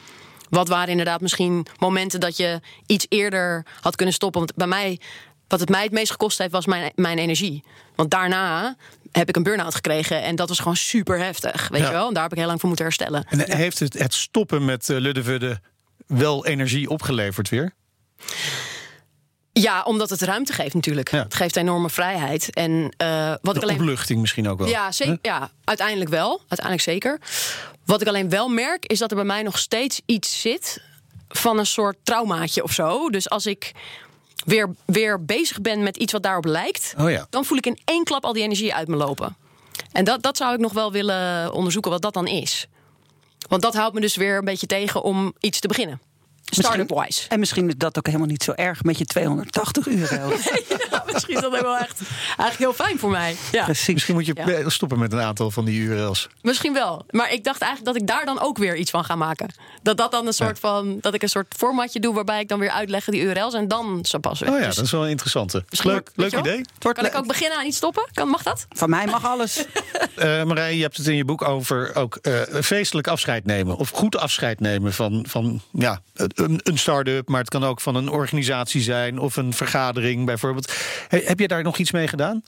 [0.49, 4.41] wat waren inderdaad misschien momenten dat je iets eerder had kunnen stoppen?
[4.41, 5.01] Want bij mij,
[5.49, 7.65] wat het mij het meest gekost heeft, was mijn, mijn energie.
[7.95, 8.77] Want daarna
[9.13, 11.69] heb ik een burn-out gekregen en dat was gewoon super heftig.
[11.69, 11.87] Weet Ja.
[11.87, 12.09] je wel?
[12.09, 13.25] En daar heb ik heel lang voor moeten herstellen.
[13.29, 15.61] En heeft het, het stoppen met uh, Luddevudde
[16.07, 17.75] wel energie opgeleverd weer?
[19.61, 21.11] Ja, omdat het ruimte geeft natuurlijk.
[21.11, 21.23] Ja.
[21.23, 22.51] Het geeft enorme vrijheid.
[22.55, 23.77] En eh, wat De ik alleen.
[23.81, 24.69] opluchting misschien ook wel.
[24.69, 26.39] Ja, zeker, ja, uiteindelijk wel.
[26.39, 27.21] Uiteindelijk zeker.
[27.85, 30.83] Wat ik alleen wel merk, is dat er bij mij nog steeds iets zit
[31.29, 33.11] van een soort traumaatje of zo.
[33.11, 33.73] Dus als ik
[34.45, 37.27] weer, weer bezig ben met iets wat daarop lijkt, Oh ja.
[37.31, 39.37] dan voel ik in één klap al die energie uit me lopen.
[39.93, 42.67] En dat, dat zou ik nog wel willen onderzoeken wat dat dan is.
[43.49, 46.01] Want dat houdt me dus weer een beetje tegen om iets te beginnen.
[46.53, 47.29] Startup-wise.
[47.29, 50.33] En misschien is dat ook helemaal niet zo erg met je 280 euro.
[50.91, 53.37] Ja, misschien is dat ook wel echt eigenlijk heel fijn voor mij.
[53.53, 53.65] Ja.
[53.65, 53.93] Precies.
[53.95, 54.69] Misschien moet je Ja.
[54.69, 56.29] stoppen met een aantal van die URL's.
[56.43, 57.05] Misschien wel.
[57.11, 59.49] Maar ik dacht eigenlijk dat ik daar dan ook weer iets van ga maken.
[59.83, 60.99] Dat dat dan een soort van.
[61.01, 63.99] Dat ik een soort formatje doe waarbij ik dan weer uitleg die URL's en dan
[64.05, 64.51] zo pas weer.
[64.53, 65.65] Oh ja, Dus dat is wel een interessante.
[65.83, 66.61] Leuk, leuk idee.
[66.79, 68.09] Wordt kan ik ook beginnen aan iets stoppen?
[68.13, 68.67] Kan, mag dat?
[68.69, 69.65] Van mij mag alles.
[70.17, 73.77] Eh Marij, je hebt het in je boek over ook eh, feestelijk afscheid nemen.
[73.77, 76.01] Of goed afscheid nemen van, van ja,
[76.39, 77.29] een, een start-up.
[77.29, 79.19] Maar het kan ook van een organisatie zijn.
[79.19, 80.73] Of een vergadering bijvoorbeeld.
[81.09, 82.43] He- heb je daar nog iets mee gedaan?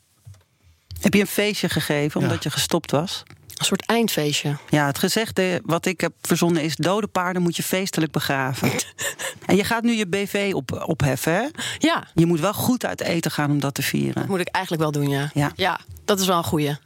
[1.01, 2.41] Heb je een feestje gegeven omdat Ja.
[2.43, 3.23] je gestopt was?
[3.57, 4.57] Een soort eindfeestje.
[4.71, 8.71] Ja, het gezegde wat ik heb verzonnen is: dode paarden moet je feestelijk begraven.
[9.47, 11.47] en je gaat nu je BV op, opheffen, hè?
[11.79, 14.25] Ja, Je moet wel goed uit eten gaan om dat te vieren.
[14.29, 15.53] moet ik eigenlijk wel doen, ja.
[15.57, 15.81] Ja.
[16.05, 16.77] dat is wel een goeie.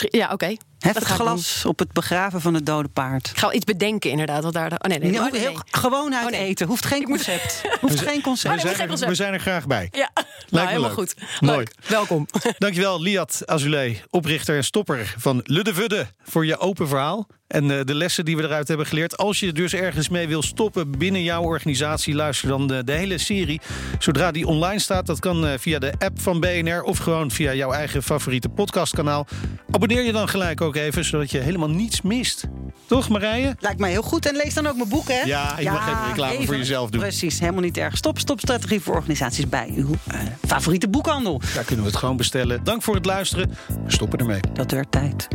[0.00, 0.46] Misschien, ja, oké.
[0.46, 1.28] Hef Dat het ga ik doen.
[1.28, 3.28] glas op het begraven van het dode paard.
[3.30, 4.42] Ik ga wel iets bedenken, inderdaad.
[4.42, 5.10] Wat daar, oh nee, nee.
[5.10, 5.60] Nee, oh, heel-.
[5.70, 6.40] Gewoon uit Oh, nee.
[6.40, 6.66] eten.
[6.66, 7.62] Hoeft geen concept.
[7.80, 8.54] Hoeft geen Oh, concept.
[8.54, 9.88] nee, we, zijn er, we zijn er graag bij.
[9.92, 10.92] Ja, nou, me helemaal leuk.
[10.92, 11.14] goed.
[11.40, 11.56] Mooi.
[11.58, 11.74] Leuk.
[11.86, 12.26] Welkom.
[12.58, 17.26] Dankjewel, Liat Azulé, oprichter en stopper van Luddevudde, voor je open verhaal.
[17.54, 19.16] En eh, de lessen die we eruit hebben geleerd.
[19.16, 23.18] Als je dus ergens mee wil stoppen binnen jouw organisatie, luister dan de, de hele
[23.18, 23.60] serie.
[23.98, 27.54] Zodra die online staat, dat kan eh, via de app van BNR of gewoon via
[27.54, 29.26] jouw eigen favoriete podcastkanaal.
[29.70, 32.44] Abonneer je dan gelijk ook even, zodat je helemaal niets mist.
[32.86, 33.56] Toch, Marije?
[33.60, 34.26] Lijkt mij heel goed.
[34.26, 35.20] En lees dan ook mijn boek, hè?
[35.24, 37.00] Ja, je mag even reclame voor jezelf doen.
[37.00, 37.96] Precies, helemaal niet erg.
[37.96, 41.40] Stop, stopstrategie voor organisaties bij uw eh, favoriete boekhandel.
[41.54, 42.64] Daar kunnen we het gewoon bestellen.
[42.64, 43.50] Dank voor het luisteren.
[43.84, 44.40] We stoppen ermee.
[44.52, 45.28] Dat werd tijd.